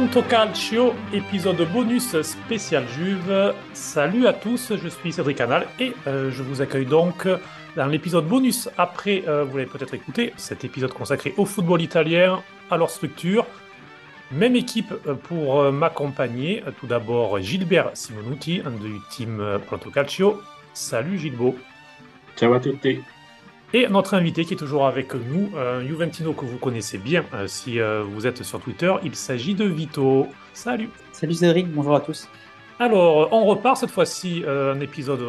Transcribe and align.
Pronto 0.00 0.22
Calcio, 0.22 0.94
épisode 1.12 1.60
bonus 1.70 2.22
spécial 2.22 2.88
Juve. 2.88 3.52
Salut 3.74 4.26
à 4.26 4.32
tous, 4.32 4.72
je 4.74 4.88
suis 4.88 5.12
Cédric 5.12 5.36
Canal 5.36 5.66
et 5.78 5.92
euh, 6.06 6.30
je 6.30 6.42
vous 6.42 6.62
accueille 6.62 6.86
donc 6.86 7.28
dans 7.76 7.86
l'épisode 7.86 8.26
bonus. 8.26 8.70
Après, 8.78 9.24
euh, 9.28 9.44
vous 9.44 9.58
l'avez 9.58 9.68
peut-être 9.68 9.92
écouté, 9.92 10.32
cet 10.38 10.64
épisode 10.64 10.94
consacré 10.94 11.34
au 11.36 11.44
football 11.44 11.82
italien, 11.82 12.42
à 12.70 12.78
leur 12.78 12.88
structure. 12.88 13.44
Même 14.32 14.56
équipe 14.56 14.90
euh, 15.06 15.12
pour 15.12 15.70
m'accompagner. 15.70 16.64
Tout 16.80 16.86
d'abord, 16.86 17.38
Gilbert 17.38 17.90
Simonuti 17.92 18.62
du 18.80 19.00
team 19.10 19.60
Pronto 19.66 19.90
Calcio. 19.90 20.40
Salut 20.72 21.18
Gilbo. 21.18 21.58
Ciao 22.36 22.54
à 22.54 22.60
tutti. 22.60 23.00
Et 23.72 23.86
notre 23.86 24.14
invité 24.14 24.44
qui 24.44 24.54
est 24.54 24.56
toujours 24.56 24.84
avec 24.84 25.14
nous, 25.14 25.52
un 25.56 25.80
Juventino 25.86 26.32
que 26.32 26.44
vous 26.44 26.58
connaissez 26.58 26.98
bien 26.98 27.24
euh, 27.32 27.46
si 27.46 27.78
euh, 27.78 28.02
vous 28.02 28.26
êtes 28.26 28.42
sur 28.42 28.58
Twitter, 28.58 28.92
il 29.04 29.14
s'agit 29.14 29.54
de 29.54 29.64
Vito. 29.64 30.26
Salut 30.52 30.90
Salut 31.12 31.34
Cédric, 31.34 31.68
bonjour 31.68 31.94
à 31.94 32.00
tous. 32.00 32.28
Alors, 32.80 33.32
on 33.32 33.44
repart 33.44 33.76
cette 33.76 33.92
fois-ci, 33.92 34.42
euh, 34.44 34.74
un 34.74 34.80
épisode 34.80 35.20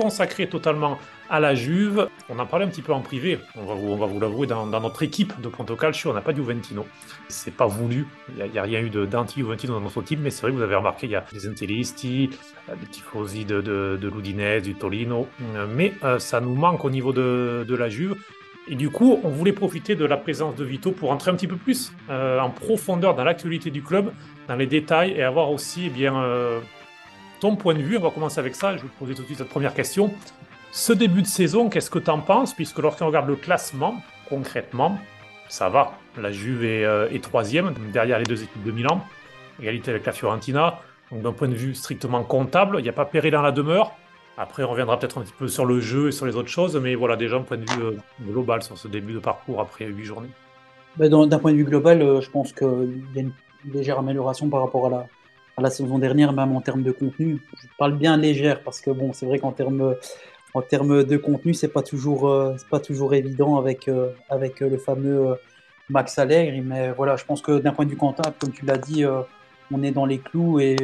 consacré 0.00 0.48
totalement 0.48 0.98
à 1.28 1.40
la 1.40 1.54
Juve. 1.54 2.08
On 2.28 2.38
en 2.38 2.46
parlait 2.46 2.64
un 2.64 2.68
petit 2.68 2.82
peu 2.82 2.92
en 2.92 3.00
privé, 3.00 3.38
on 3.56 3.64
va 3.64 3.74
vous, 4.06 4.18
l'avouer, 4.18 4.46
dans, 4.46 4.66
notre 4.66 5.02
équipe 5.02 5.38
de 5.40 5.48
Ponto 5.48 5.76
Calcio, 5.76 6.10
on 6.10 6.14
n'a 6.14 6.22
pas 6.22 6.32
de 6.32 6.38
Juventino. 6.38 6.86
C'est 7.28 7.54
pas 7.54 7.66
voulu, 7.66 8.06
il 8.36 8.50
n'y 8.50 8.58
a, 8.58 8.62
rien 8.62 8.80
eu 8.80 8.88
d'anti-Juventino 8.90 9.74
dans 9.74 9.80
notre 9.80 10.02
team, 10.02 10.20
mais 10.22 10.30
c'est 10.30 10.42
vrai 10.42 10.52
que 10.52 10.56
vous 10.56 10.62
avez 10.62 10.74
remarqué, 10.74 11.06
il 11.06 11.10
y 11.10 11.16
a 11.16 11.24
des 11.32 11.46
intellisti, 11.46 12.30
des 12.68 12.86
tifosi 12.86 13.44
de, 13.44 13.60
de, 13.60 14.08
l'Udinese, 14.08 14.62
du 14.62 14.74
Torino, 14.74 15.28
mais 15.68 15.92
euh, 16.02 16.18
ça 16.18 16.40
nous 16.40 16.54
manque 16.54 16.84
au 16.84 16.90
niveau 16.90 17.12
de, 17.12 17.74
la 17.74 17.88
Juve. 17.88 18.16
Et 18.68 18.74
du 18.74 18.90
coup, 18.90 19.18
on 19.24 19.30
voulait 19.30 19.52
profiter 19.52 19.96
de 19.96 20.04
la 20.04 20.16
présence 20.16 20.54
de 20.54 20.64
Vito 20.64 20.92
pour 20.92 21.10
entrer 21.10 21.30
un 21.30 21.34
petit 21.34 21.48
peu 21.48 21.56
plus 21.56 21.92
euh, 22.08 22.38
en 22.38 22.50
profondeur 22.50 23.14
dans 23.14 23.24
l'actualité 23.24 23.70
du 23.70 23.82
club, 23.82 24.12
dans 24.48 24.56
les 24.56 24.66
détails, 24.66 25.12
et 25.12 25.22
avoir 25.22 25.50
aussi 25.50 25.86
eh 25.86 25.90
bien, 25.90 26.22
euh, 26.22 26.60
ton 27.40 27.56
point 27.56 27.74
de 27.74 27.82
vue. 27.82 27.96
On 27.96 28.02
va 28.02 28.10
commencer 28.10 28.38
avec 28.38 28.54
ça. 28.54 28.76
Je 28.76 28.82
vais 28.82 28.88
vous 28.88 29.04
poser 29.04 29.14
tout 29.14 29.22
de 29.22 29.26
suite 29.26 29.38
cette 29.38 29.48
première 29.48 29.74
question. 29.74 30.12
Ce 30.72 30.92
début 30.92 31.22
de 31.22 31.26
saison, 31.26 31.68
qu'est-ce 31.68 31.90
que 31.90 31.98
tu 31.98 32.10
en 32.10 32.20
penses 32.20 32.54
Puisque 32.54 32.78
lorsqu'on 32.78 33.06
regarde 33.06 33.26
le 33.26 33.34
classement, 33.34 34.00
concrètement, 34.28 34.98
ça 35.48 35.68
va. 35.68 35.94
La 36.16 36.30
Juve 36.30 36.64
est, 36.64 36.84
euh, 36.84 37.08
troisième, 37.20 37.74
derrière 37.92 38.18
les 38.18 38.24
deux 38.24 38.42
équipes 38.42 38.62
de 38.62 38.70
Milan, 38.70 39.04
égalité 39.60 39.90
avec 39.90 40.06
la 40.06 40.12
Fiorentina. 40.12 40.78
Donc 41.10 41.22
d'un 41.22 41.32
point 41.32 41.48
de 41.48 41.54
vue 41.54 41.74
strictement 41.74 42.22
comptable, 42.22 42.76
il 42.78 42.82
n'y 42.82 42.88
a 42.88 42.92
pas 42.92 43.04
péril 43.04 43.32
dans 43.32 43.42
la 43.42 43.50
demeure. 43.50 43.92
Après, 44.38 44.62
on 44.62 44.70
reviendra 44.70 44.98
peut-être 44.98 45.18
un 45.18 45.22
petit 45.22 45.34
peu 45.36 45.48
sur 45.48 45.66
le 45.66 45.80
jeu 45.80 46.08
et 46.08 46.12
sur 46.12 46.24
les 46.24 46.36
autres 46.36 46.48
choses, 46.48 46.76
mais 46.76 46.94
voilà, 46.94 47.16
déjà 47.16 47.36
un 47.36 47.42
point 47.42 47.56
de 47.56 47.68
vue 47.68 47.82
euh, 47.82 47.96
global 48.22 48.62
sur 48.62 48.78
ce 48.78 48.86
début 48.86 49.12
de 49.12 49.18
parcours 49.18 49.60
après 49.60 49.86
huit 49.86 50.04
journées. 50.04 50.30
Ben, 50.96 51.10
d'un 51.10 51.38
point 51.38 51.52
de 51.52 51.56
vue 51.56 51.64
global, 51.64 52.00
euh, 52.00 52.20
je 52.20 52.30
pense 52.30 52.52
qu'il 52.52 53.02
y 53.14 53.18
a 53.18 53.22
une 53.22 53.32
légère 53.70 53.98
amélioration 53.98 54.48
par 54.48 54.60
rapport 54.60 54.86
à 54.86 54.90
la, 54.90 55.06
la 55.60 55.70
saison 55.70 55.98
dernière, 55.98 56.32
même 56.32 56.56
en 56.56 56.60
termes 56.60 56.82
de 56.82 56.92
contenu. 56.92 57.38
Je 57.60 57.66
parle 57.78 57.96
bien 57.96 58.16
légère 58.16 58.62
parce 58.62 58.80
que 58.80 58.90
bon, 58.90 59.12
c'est 59.12 59.26
vrai 59.26 59.38
qu'en 59.38 59.52
termes 59.52 59.96
en 60.54 60.62
termes 60.62 61.04
de 61.04 61.16
contenu, 61.16 61.54
c'est 61.54 61.68
pas 61.68 61.82
toujours, 61.82 62.28
euh, 62.28 62.56
pas 62.70 62.80
toujours 62.80 63.14
évident 63.14 63.56
avec, 63.56 63.88
euh, 63.88 64.10
avec 64.28 64.62
euh, 64.62 64.68
le 64.68 64.78
fameux 64.78 65.36
Max 65.88 66.18
Allegri. 66.18 66.60
Mais 66.60 66.92
voilà, 66.92 67.16
je 67.16 67.24
pense 67.24 67.40
que 67.40 67.58
d'un 67.58 67.72
point 67.72 67.84
de 67.84 67.90
vue 67.90 67.96
comptable, 67.96 68.34
comme 68.38 68.52
tu 68.52 68.64
l'as 68.64 68.78
dit, 68.78 69.04
on 69.72 69.82
est 69.82 69.90
dans 69.92 70.06
les 70.06 70.18
clous 70.18 70.60
et 70.60 70.76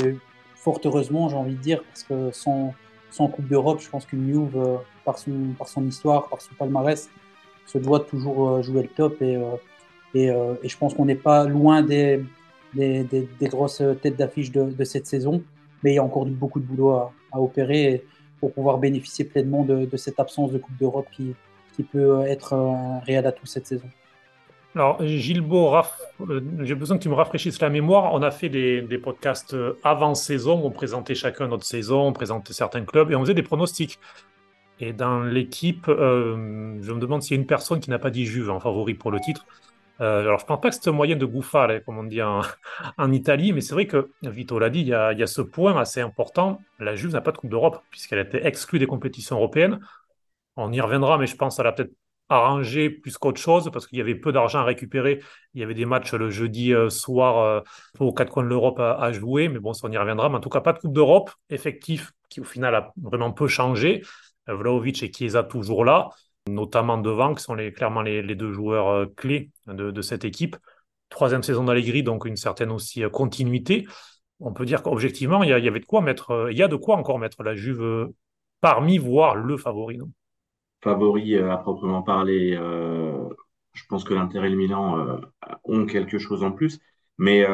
fort 0.54 0.80
heureusement, 0.84 1.28
j'ai 1.28 1.36
envie 1.36 1.54
de 1.54 1.60
dire, 1.60 1.82
parce 1.84 2.02
que 2.04 2.30
sans, 2.32 2.74
sans 3.10 3.28
Coupe 3.28 3.48
d'Europe, 3.48 3.80
je 3.80 3.88
pense 3.88 4.06
qu'une 4.06 4.26
Juve, 4.26 4.78
par, 5.04 5.18
son, 5.18 5.54
par 5.58 5.68
son 5.68 5.86
histoire, 5.86 6.28
par 6.28 6.40
son 6.40 6.54
palmarès, 6.54 7.08
se 7.66 7.78
doit 7.78 8.00
toujours 8.00 8.62
jouer 8.62 8.82
le 8.82 8.88
top. 8.88 9.20
Et, 9.22 9.38
et 10.14 10.68
je 10.68 10.78
pense 10.78 10.94
qu'on 10.94 11.04
n'est 11.04 11.14
pas 11.14 11.44
loin 11.44 11.82
des, 11.82 12.24
des, 12.74 13.28
grosses 13.42 13.82
têtes 14.02 14.16
d'affiche 14.16 14.50
de, 14.52 14.84
cette 14.84 15.06
saison. 15.06 15.42
Mais 15.82 15.92
il 15.92 15.94
y 15.96 15.98
a 15.98 16.04
encore 16.04 16.26
beaucoup 16.26 16.60
de 16.60 16.64
boulot 16.64 16.90
à, 16.90 17.12
opérer. 17.34 18.04
Pour 18.38 18.52
pouvoir 18.52 18.76
bénéficier 18.76 19.24
pleinement 19.24 19.64
de, 19.64 19.88
cette 19.96 20.20
absence 20.20 20.52
de 20.52 20.58
Coupe 20.58 20.76
d'Europe 20.78 21.06
qui, 21.10 21.34
peut 21.90 22.22
être 22.26 22.54
un 22.54 23.00
réel 23.00 23.26
atout 23.26 23.46
cette 23.46 23.66
saison. 23.66 23.88
Alors, 24.74 25.02
Gilbo, 25.02 25.74
euh, 25.74 26.40
j'ai 26.60 26.74
besoin 26.74 26.98
que 26.98 27.02
tu 27.02 27.08
me 27.08 27.14
rafraîchisses 27.14 27.60
la 27.62 27.70
mémoire. 27.70 28.12
On 28.12 28.22
a 28.22 28.30
fait 28.30 28.50
des, 28.50 28.82
des 28.82 28.98
podcasts 28.98 29.54
euh, 29.54 29.78
avant 29.82 30.14
saison, 30.14 30.60
on 30.62 30.70
présentait 30.70 31.14
chacun 31.14 31.48
notre 31.48 31.64
saison, 31.64 32.08
on 32.08 32.12
présentait 32.12 32.52
certains 32.52 32.84
clubs 32.84 33.10
et 33.10 33.16
on 33.16 33.20
faisait 33.20 33.32
des 33.32 33.42
pronostics. 33.42 33.98
Et 34.78 34.92
dans 34.92 35.22
l'équipe, 35.22 35.88
euh, 35.88 36.76
je 36.82 36.92
me 36.92 37.00
demande 37.00 37.22
s'il 37.22 37.36
y 37.36 37.38
a 37.38 37.40
une 37.40 37.46
personne 37.46 37.80
qui 37.80 37.88
n'a 37.88 37.98
pas 37.98 38.10
dit 38.10 38.26
Juve 38.26 38.50
en 38.50 38.60
favori 38.60 38.94
pour 38.94 39.10
le 39.10 39.20
titre. 39.20 39.46
Euh, 40.00 40.20
alors, 40.20 40.38
je 40.38 40.44
ne 40.44 40.48
pense 40.48 40.60
pas 40.60 40.70
que 40.70 40.76
c'est 40.80 40.90
moyen 40.90 41.16
de 41.16 41.24
gouffar, 41.24 41.70
comme 41.84 41.98
on 41.98 42.04
dit 42.04 42.20
en, 42.98 43.12
Italie, 43.12 43.52
mais 43.52 43.60
c'est 43.60 43.74
vrai 43.74 43.86
que, 43.86 44.10
Vito 44.22 44.58
l'a 44.58 44.70
dit, 44.70 44.80
il 44.80 44.88
y, 44.88 44.94
a, 44.94 45.26
ce 45.26 45.42
point 45.42 45.76
assez 45.78 46.00
important. 46.00 46.60
La 46.78 46.94
Juve 46.94 47.12
n'a 47.12 47.20
pas 47.20 47.32
de 47.32 47.38
Coupe 47.38 47.50
d'Europe, 47.50 47.82
puisqu'elle 47.90 48.18
a 48.18 48.22
été 48.22 48.44
exclue 48.46 48.78
des 48.78 48.86
compétitions 48.86 49.36
européennes. 49.36 49.80
On 50.56 50.72
y 50.72 50.80
reviendra, 50.80 51.18
mais 51.18 51.26
je 51.26 51.36
pense 51.36 51.56
qu'elle 51.56 51.66
a 51.66 51.72
peut-être 51.72 51.92
arrangé 52.28 52.90
plus 52.90 53.16
qu'autre 53.18 53.40
chose, 53.40 53.70
parce 53.72 53.86
qu'il 53.86 53.98
y 53.98 54.00
avait 54.00 54.16
peu 54.16 54.32
d'argent 54.32 54.58
à 54.60 54.64
récupérer. 54.64 55.22
Il 55.54 55.60
y 55.60 55.64
avait 55.64 55.74
des 55.74 55.86
matchs 55.86 56.12
le 56.12 56.28
jeudi 56.28 56.74
euh, 56.74 56.90
soir 56.90 57.38
euh, 57.38 57.60
aux 58.00 58.12
quatre 58.12 58.32
coins 58.32 58.42
de 58.42 58.48
l'Europe 58.48 58.80
à, 58.80 59.12
jouer, 59.12 59.48
mais 59.48 59.60
bon, 59.60 59.72
on 59.82 59.92
y 59.92 59.98
reviendra. 59.98 60.28
Mais 60.28 60.36
en 60.36 60.40
tout 60.40 60.48
cas, 60.48 60.60
pas 60.60 60.72
de 60.72 60.78
Coupe 60.78 60.92
d'Europe 60.92 61.30
effectif, 61.50 62.12
qui 62.28 62.40
au 62.40 62.44
final 62.44 62.74
a 62.74 62.92
vraiment 63.00 63.32
peu 63.32 63.46
changé. 63.46 64.02
Vlaovic 64.48 65.02
et 65.02 65.12
Chiesa 65.12 65.42
toujours 65.42 65.84
là 65.84 66.10
notamment 66.48 66.98
devant, 66.98 67.34
qui 67.34 67.42
sont 67.42 67.56
clairement 67.74 68.02
les, 68.02 68.34
deux 68.34 68.52
joueurs 68.52 68.88
euh, 68.88 69.06
clés 69.16 69.50
de, 69.66 70.02
cette 70.02 70.24
équipe. 70.24 70.56
Troisième 71.08 71.42
saison 71.42 71.64
d'Allegri, 71.64 72.02
donc 72.02 72.24
une 72.24 72.36
certaine 72.36 72.70
aussi 72.70 73.04
euh, 73.04 73.10
continuité. 73.10 73.86
On 74.40 74.52
peut 74.52 74.66
dire 74.66 74.82
qu'objectivement, 74.82 75.42
il 75.42 75.48
y, 75.48 75.52
avait 75.52 75.80
de 75.80 75.86
quoi 75.86 76.00
mettre, 76.00 76.30
euh, 76.30 76.52
il 76.52 76.58
y 76.58 76.62
a 76.62 76.68
de 76.68 76.76
quoi 76.76 76.96
encore 76.96 77.18
mettre 77.18 77.42
la 77.42 77.54
Juve 77.54 78.10
parmi, 78.60 78.98
voire 78.98 79.36
le 79.36 79.56
favori. 79.56 79.98
Non? 79.98 80.10
Favori 80.82 81.36
à 81.36 81.56
proprement 81.56 82.02
parler, 82.02 82.52
je 82.54 83.82
pense 83.88 84.04
que 84.04 84.14
l'Inter 84.14 84.44
et 84.44 84.50
le 84.50 84.56
Milan 84.56 85.20
ont 85.64 85.86
quelque 85.86 86.18
chose 86.18 86.44
en 86.44 86.52
plus. 86.52 86.78
Mais 87.18 87.44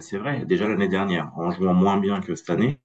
c'est 0.00 0.16
vrai, 0.16 0.44
déjà 0.46 0.66
l'année 0.66 0.88
dernière, 0.88 1.30
en 1.36 1.50
jouant 1.50 1.74
moins 1.74 1.98
bien 1.98 2.20
que 2.20 2.34
cette 2.34 2.50
année, 2.50 2.80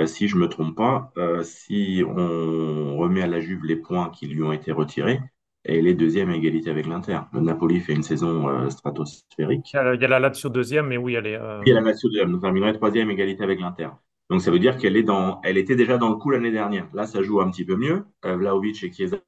euh, 0.00 0.06
si 0.06 0.28
je 0.28 0.36
me 0.36 0.48
trompe 0.48 0.76
pas, 0.76 1.12
euh, 1.18 1.42
si 1.42 2.02
on 2.06 2.96
remet 2.96 3.22
à 3.22 3.26
la 3.26 3.40
Juve 3.40 3.64
les 3.64 3.76
points 3.76 4.08
qui 4.10 4.26
lui 4.26 4.42
ont 4.42 4.52
été 4.52 4.72
retirés, 4.72 5.20
elle 5.62 5.86
est 5.86 5.94
deuxième 5.94 6.30
à 6.30 6.36
égalité 6.36 6.70
avec 6.70 6.86
l'Inter. 6.86 7.20
Le 7.34 7.40
Napoli 7.40 7.80
fait 7.80 7.92
une 7.92 8.02
saison 8.02 8.48
euh, 8.48 8.70
stratosphérique. 8.70 9.72
Il 9.74 9.76
y 9.76 10.04
a, 10.04 10.08
la 10.08 10.18
Lazio 10.18 10.48
deuxième, 10.48 10.86
mais 10.86 10.96
oui, 10.96 11.14
elle 11.14 11.26
est. 11.26 11.38
Il 11.66 11.68
y 11.68 11.72
a 11.72 11.74
la 11.74 11.82
Lazio 11.82 12.08
deuxième, 12.08 12.32
donc 12.32 12.40
terminerait 12.40 12.72
troisième 12.72 13.10
égalité 13.10 13.44
avec 13.44 13.60
l'Inter. 13.60 13.90
Donc 14.30 14.40
ça 14.40 14.50
veut 14.50 14.58
dire 14.58 14.78
qu'elle 14.78 14.96
est 14.96 15.02
dans, 15.02 15.40
elle 15.42 15.58
était 15.58 15.76
déjà 15.76 15.98
dans 15.98 16.08
le 16.08 16.16
coup 16.16 16.30
l'année 16.30 16.52
dernière. 16.52 16.88
Là, 16.94 17.06
ça 17.06 17.20
joue 17.22 17.40
un 17.40 17.50
petit 17.50 17.64
peu 17.64 17.76
mieux. 17.76 18.04
Vlaovic 18.24 18.82
et 18.82 18.92
Chiesa, 18.92 19.18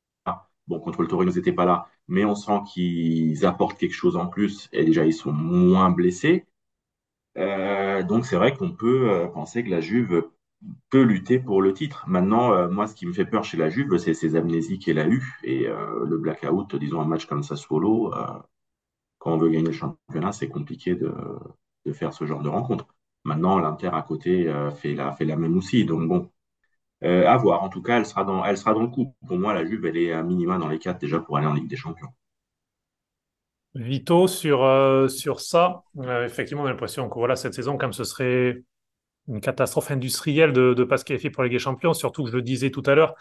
bon, 0.68 0.78
contre 0.78 1.02
le 1.02 1.08
Torino, 1.08 1.30
ils 1.30 1.36
n'étaient 1.36 1.52
pas 1.52 1.66
là, 1.66 1.88
mais 2.08 2.24
on 2.24 2.36
sent 2.36 2.60
qu'ils 2.72 3.44
apportent 3.44 3.78
quelque 3.78 3.94
chose 3.94 4.16
en 4.16 4.26
plus 4.26 4.70
et 4.72 4.84
déjà 4.84 5.04
ils 5.04 5.12
sont 5.12 5.32
moins 5.32 5.90
blessés. 5.90 6.46
donc 7.36 8.24
c'est 8.24 8.36
vrai 8.36 8.54
qu'on 8.54 8.70
peut 8.70 9.28
penser 9.34 9.64
que 9.64 9.70
la 9.70 9.80
Juve 9.80 10.22
peut 10.90 11.02
lutter 11.02 11.38
pour 11.38 11.62
le 11.62 11.72
titre. 11.72 12.04
Maintenant, 12.06 12.52
euh, 12.52 12.68
moi, 12.68 12.86
ce 12.86 12.94
qui 12.94 13.06
me 13.06 13.12
fait 13.12 13.24
peur 13.24 13.44
chez 13.44 13.56
la 13.56 13.68
Juve, 13.70 13.96
c'est 13.98 14.14
ces 14.14 14.36
amnésies 14.36 14.78
qu'elle 14.78 14.98
a 14.98 15.06
eues 15.06 15.38
et 15.42 15.66
euh, 15.66 16.04
le 16.04 16.18
blackout. 16.18 16.76
Disons, 16.76 17.00
un 17.00 17.06
match 17.06 17.26
comme 17.26 17.42
ça 17.42 17.56
solo, 17.56 18.12
euh, 18.14 18.26
quand 19.18 19.32
on 19.32 19.38
veut 19.38 19.50
gagner 19.50 19.66
le 19.66 19.72
championnat, 19.72 20.32
c'est 20.32 20.48
compliqué 20.48 20.94
de, 20.94 21.12
faire 21.92 22.12
ce 22.12 22.26
genre 22.26 22.42
de 22.42 22.48
rencontre. 22.48 22.86
Maintenant, 23.24 23.58
l'Inter 23.58 23.90
à 23.92 24.02
côté 24.02 24.52
fait, 24.76 24.94
la, 24.94 25.12
fait 25.12 25.24
la 25.24 25.36
même 25.36 25.56
aussi. 25.56 25.84
Donc, 25.84 26.08
bon, 26.08 26.30
à 27.02 27.36
voir. 27.36 27.62
En 27.62 27.68
tout 27.68 27.82
cas, 27.82 27.98
elle 27.98 28.06
sera, 28.06 28.24
dans, 28.24 28.44
elle 28.44 28.58
sera 28.58 28.74
dans 28.74 28.82
le 28.82 28.88
coup. 28.88 29.14
Pour 29.26 29.38
moi, 29.38 29.54
la 29.54 29.64
Juve, 29.64 29.86
elle 29.86 29.96
est 29.96 30.12
à 30.12 30.22
minima 30.22 30.58
dans 30.58 30.68
les 30.68 30.78
quatre 30.78 31.00
déjà 31.00 31.20
pour 31.20 31.36
aller 31.36 31.46
en 31.46 31.54
Ligue 31.54 31.68
des 31.68 31.76
Champions. 31.76 32.08
Vito, 33.74 34.26
sur, 34.26 35.08
sur 35.08 35.40
ça, 35.40 35.84
effectivement, 36.24 36.64
on 36.64 36.66
a 36.66 36.70
l'impression 36.70 37.08
que 37.08 37.14
voilà, 37.14 37.36
cette 37.36 37.54
saison, 37.54 37.78
comme 37.78 37.92
ce 37.92 38.04
serait 38.04 38.64
une 39.28 39.40
catastrophe 39.40 39.90
industrielle 39.90 40.52
de 40.52 40.74
ne 40.76 40.84
pas 40.84 40.98
se 40.98 41.28
pour 41.28 41.42
la 41.42 41.48
Ligue 41.48 41.56
des 41.56 41.62
Champions, 41.62 41.94
surtout 41.94 42.24
que 42.24 42.30
je 42.30 42.36
le 42.36 42.42
disais 42.42 42.70
tout 42.70 42.82
à 42.86 42.94
l'heure, 42.94 43.14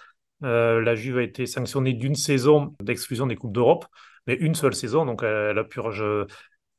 euh, 0.44 0.82
la 0.82 0.96
Juve 0.96 1.18
a 1.18 1.24
été 1.24 1.46
sanctionnée 1.46 1.94
d'une 1.94 2.16
saison 2.16 2.74
d'exclusion 2.82 3.28
des 3.28 3.36
Coupes 3.36 3.54
d'Europe, 3.54 3.86
mais 4.28 4.34
une 4.36 4.56
seule 4.56 4.74
saison, 4.74 5.06
donc 5.06 5.24
elle 5.24 5.56
la 5.56 5.64
purge 5.64 6.02
euh, 6.02 6.26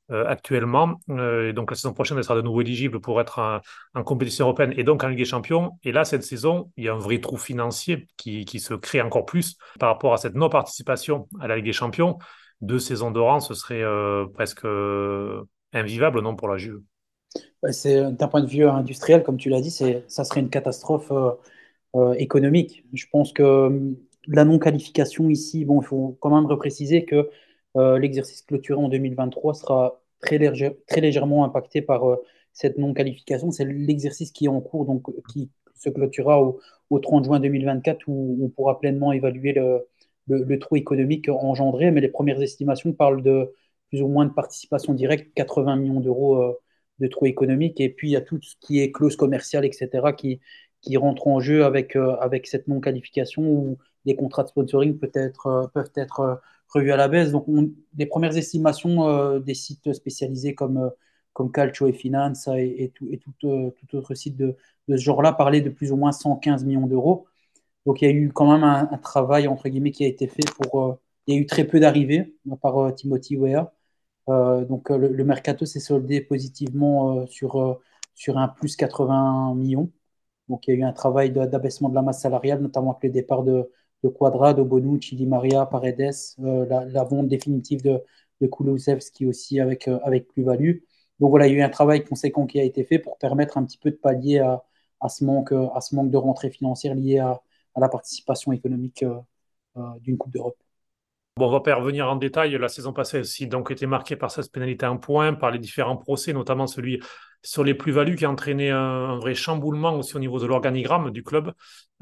actuellement. 0.08 1.00
Euh, 1.10 1.50
et 1.50 1.52
donc 1.52 1.70
la 1.70 1.76
saison 1.76 1.92
prochaine, 1.92 2.18
elle 2.18 2.24
sera 2.24 2.34
de 2.34 2.42
nouveau 2.42 2.60
éligible 2.60 3.00
pour 3.00 3.20
être 3.20 3.62
en, 3.94 4.02
compétition 4.02 4.46
européenne 4.46 4.74
et 4.76 4.84
donc 4.84 5.04
en 5.04 5.08
Ligue 5.08 5.18
des 5.18 5.24
Champions. 5.24 5.78
Et 5.84 5.92
là, 5.92 6.04
cette 6.04 6.24
saison, 6.24 6.72
il 6.76 6.84
y 6.84 6.88
a 6.88 6.94
un 6.94 6.98
vrai 6.98 7.20
trou 7.20 7.36
financier 7.36 8.08
qui, 8.16 8.44
qui 8.44 8.60
se 8.60 8.74
crée 8.74 9.00
encore 9.00 9.24
plus 9.26 9.56
par 9.78 9.90
rapport 9.90 10.12
à 10.12 10.16
cette 10.16 10.34
non-participation 10.34 11.28
à 11.40 11.46
la 11.46 11.56
Ligue 11.56 11.66
des 11.66 11.72
Champions. 11.72 12.18
Deux 12.60 12.78
saisons 12.78 13.10
de 13.10 13.20
rang, 13.20 13.40
ce 13.40 13.54
serait 13.54 13.82
presque 14.34 14.66
invivable, 15.72 16.20
non, 16.20 16.36
pour 16.36 16.48
la 16.48 16.58
Juve 16.58 16.80
d'un 17.62 18.28
point 18.28 18.40
de 18.40 18.48
vue 18.48 18.64
industriel, 18.66 19.22
comme 19.22 19.36
tu 19.36 19.48
l'as 19.48 19.60
dit, 19.60 19.70
ça 19.70 20.24
serait 20.24 20.40
une 20.40 20.50
catastrophe 20.50 21.12
euh, 21.12 21.30
euh, 21.96 22.12
économique. 22.14 22.84
Je 22.92 23.06
pense 23.10 23.32
que 23.32 23.42
euh, 23.42 23.92
la 24.26 24.44
non-qualification 24.44 25.30
ici, 25.30 25.64
bon, 25.64 25.80
il 25.80 25.84
faut 25.84 26.16
quand 26.20 26.34
même 26.34 26.46
repréciser 26.46 27.04
que 27.04 27.28
l'exercice 27.74 28.42
clôturé 28.42 28.78
en 28.78 28.88
2023 28.88 29.54
sera 29.54 30.02
très, 30.20 30.38
légèrement 30.38 31.44
impacté 31.44 31.80
par 31.80 32.02
cette 32.52 32.76
non-qualification. 32.76 33.50
C'est 33.50 33.64
l'exercice 33.64 34.30
qui 34.30 34.44
est 34.44 34.48
en 34.48 34.60
cours, 34.60 34.84
donc 34.84 35.04
qui 35.32 35.50
se 35.74 35.88
clôturera 35.88 36.42
au, 36.42 36.98
30 37.00 37.24
juin 37.24 37.40
2024, 37.40 38.04
où 38.08 38.38
on 38.42 38.48
pourra 38.50 38.78
pleinement 38.78 39.12
évaluer 39.12 39.54
le, 39.54 40.58
trou 40.58 40.76
économique 40.76 41.28
engendré. 41.30 41.90
Mais 41.90 42.02
les 42.02 42.08
premières 42.08 42.42
estimations 42.42 42.92
parlent 42.92 43.22
de 43.22 43.54
plus 43.88 44.02
ou 44.02 44.08
moins 44.08 44.26
de 44.26 44.32
participation 44.32 44.92
directe, 44.92 45.32
80 45.34 45.76
millions 45.76 46.00
d'euros 46.00 46.58
de 46.98 47.06
trou 47.06 47.26
économique. 47.26 47.80
Et 47.80 47.88
puis, 47.88 48.10
il 48.10 48.12
y 48.12 48.16
a 48.16 48.20
tout 48.20 48.40
ce 48.42 48.54
qui 48.60 48.80
est 48.80 48.92
clause 48.92 49.16
commerciale, 49.16 49.64
etc., 49.64 49.88
qui, 50.16 50.40
qui 50.80 50.96
rentre 50.96 51.28
en 51.28 51.40
jeu 51.40 51.64
avec, 51.64 51.96
avec 51.96 52.46
cette 52.46 52.68
non-qualification 52.68 53.42
où 53.42 53.78
les 54.04 54.16
contrats 54.16 54.44
de 54.44 54.48
sponsoring 54.48 54.98
peut 54.98 55.10
être, 55.14 55.70
peuvent 55.74 55.92
être 55.96 56.40
revus 56.68 56.92
à 56.92 56.96
la 56.96 57.08
baisse. 57.08 57.32
Donc, 57.32 57.46
les 57.96 58.06
premières 58.06 58.36
estimations 58.36 59.38
des 59.38 59.54
sites 59.54 59.92
spécialisés 59.92 60.54
comme 60.54 60.90
comme 61.32 61.50
Calcio 61.52 61.86
et 61.86 61.92
Finance 61.92 62.48
et, 62.56 62.92
tout, 62.94 63.08
et 63.10 63.18
tout, 63.18 63.32
euh, 63.44 63.72
autre 63.94 64.14
site 64.14 64.36
de, 64.36 64.56
ce 64.88 64.96
genre-là 64.96 65.32
parlait 65.32 65.60
de 65.60 65.70
plus 65.70 65.92
ou 65.92 65.96
moins 65.96 66.12
115 66.12 66.64
millions 66.64 66.86
d'euros. 66.86 67.26
Donc 67.86 68.02
il 68.02 68.04
y 68.06 68.08
a 68.08 68.14
eu 68.14 68.30
quand 68.32 68.50
même 68.52 68.64
un, 68.64 68.86
travail 68.98 69.48
entre 69.48 69.68
guillemets 69.68 69.90
qui 69.92 70.04
a 70.04 70.08
été 70.08 70.26
fait 70.28 70.44
pour. 70.60 70.82
Euh, 70.82 70.94
il 71.26 71.34
y 71.34 71.38
a 71.38 71.40
eu 71.40 71.46
très 71.46 71.64
peu 71.64 71.80
d'arrivées 71.80 72.34
par 72.60 72.78
euh, 72.78 72.92
Timothy 72.92 73.36
Weah. 73.36 73.72
Donc 74.28 74.90
le, 74.90 75.24
mercato 75.24 75.66
s'est 75.66 75.80
soldé 75.80 76.20
positivement 76.20 77.26
sur, 77.26 77.80
sur 78.14 78.38
un 78.38 78.48
plus 78.48 78.76
80 78.76 79.54
millions. 79.56 79.90
Donc 80.48 80.66
il 80.66 80.72
y 80.72 80.76
a 80.76 80.80
eu 80.80 80.84
un 80.84 80.92
travail 80.92 81.32
d'abaissement 81.32 81.88
de 81.88 81.94
la 81.94 82.02
masse 82.02 82.22
salariale, 82.22 82.60
notamment 82.60 82.92
avec 82.92 83.04
le 83.04 83.10
départ 83.10 83.42
de, 83.44 83.70
de 84.02 84.08
Quadrado, 84.08 84.64
Bonucci, 84.64 85.16
Di 85.16 85.26
Maria, 85.26 85.66
Paredes, 85.66 86.12
la, 86.38 87.04
vente 87.04 87.28
définitive 87.28 87.82
de, 87.82 88.02
de 88.40 88.46
Kulusevski 88.46 89.26
aussi 89.26 89.60
avec, 89.60 89.88
avec 89.88 90.28
plus-value. 90.28 90.78
Donc 91.22 91.30
voilà, 91.30 91.46
il 91.46 91.52
y 91.52 91.56
a 91.56 91.58
eu 91.60 91.62
un 91.62 91.68
travail 91.68 92.04
conséquent 92.04 92.46
qui 92.46 92.58
a 92.60 92.64
été 92.64 92.84
fait 92.84 92.98
pour 92.98 93.16
permettre 93.18 93.56
un 93.58 93.64
petit 93.64 93.78
peu 93.78 93.90
de 93.90 93.96
pallier 93.96 94.40
à, 94.40 95.08
ce, 95.08 95.24
manque, 95.24 95.52
à 95.52 95.80
ce 95.80 95.94
manque 95.94 96.10
de 96.10 96.16
rentrée 96.16 96.50
financière 96.50 96.94
liée 96.94 97.18
à, 97.18 97.40
la 97.76 97.88
participation 97.88 98.52
économique 98.52 99.02
euh, 99.04 99.20
euh, 99.76 99.98
d'une 100.00 100.18
Coupe 100.18 100.32
d'Europe. 100.32 100.58
Bon, 101.38 101.48
on 101.48 101.50
va 101.50 101.60
pas 101.60 101.74
revenir 101.74 102.10
en 102.10 102.16
détail. 102.16 102.56
La 102.58 102.68
saison 102.68 102.92
passée 102.92 103.20
aussi 103.20 103.46
donc 103.46 103.70
été 103.70 103.86
marquée 103.86 104.16
par 104.16 104.30
cette 104.30 104.52
pénalité 104.52 104.84
à 104.84 104.90
un 104.90 104.96
point, 104.96 105.32
par 105.32 105.50
les 105.50 105.58
différents 105.58 105.96
procès, 105.96 106.32
notamment 106.32 106.66
celui 106.66 107.00
sur 107.42 107.64
les 107.64 107.74
plus-values 107.74 108.16
qui 108.16 108.24
a 108.24 108.30
entraîné 108.30 108.70
un, 108.70 109.16
vrai 109.16 109.34
chamboulement 109.34 109.96
aussi 109.96 110.14
au 110.14 110.18
niveau 110.20 110.38
de 110.38 110.46
l'organigramme 110.46 111.10
du 111.10 111.22
club. 111.22 111.52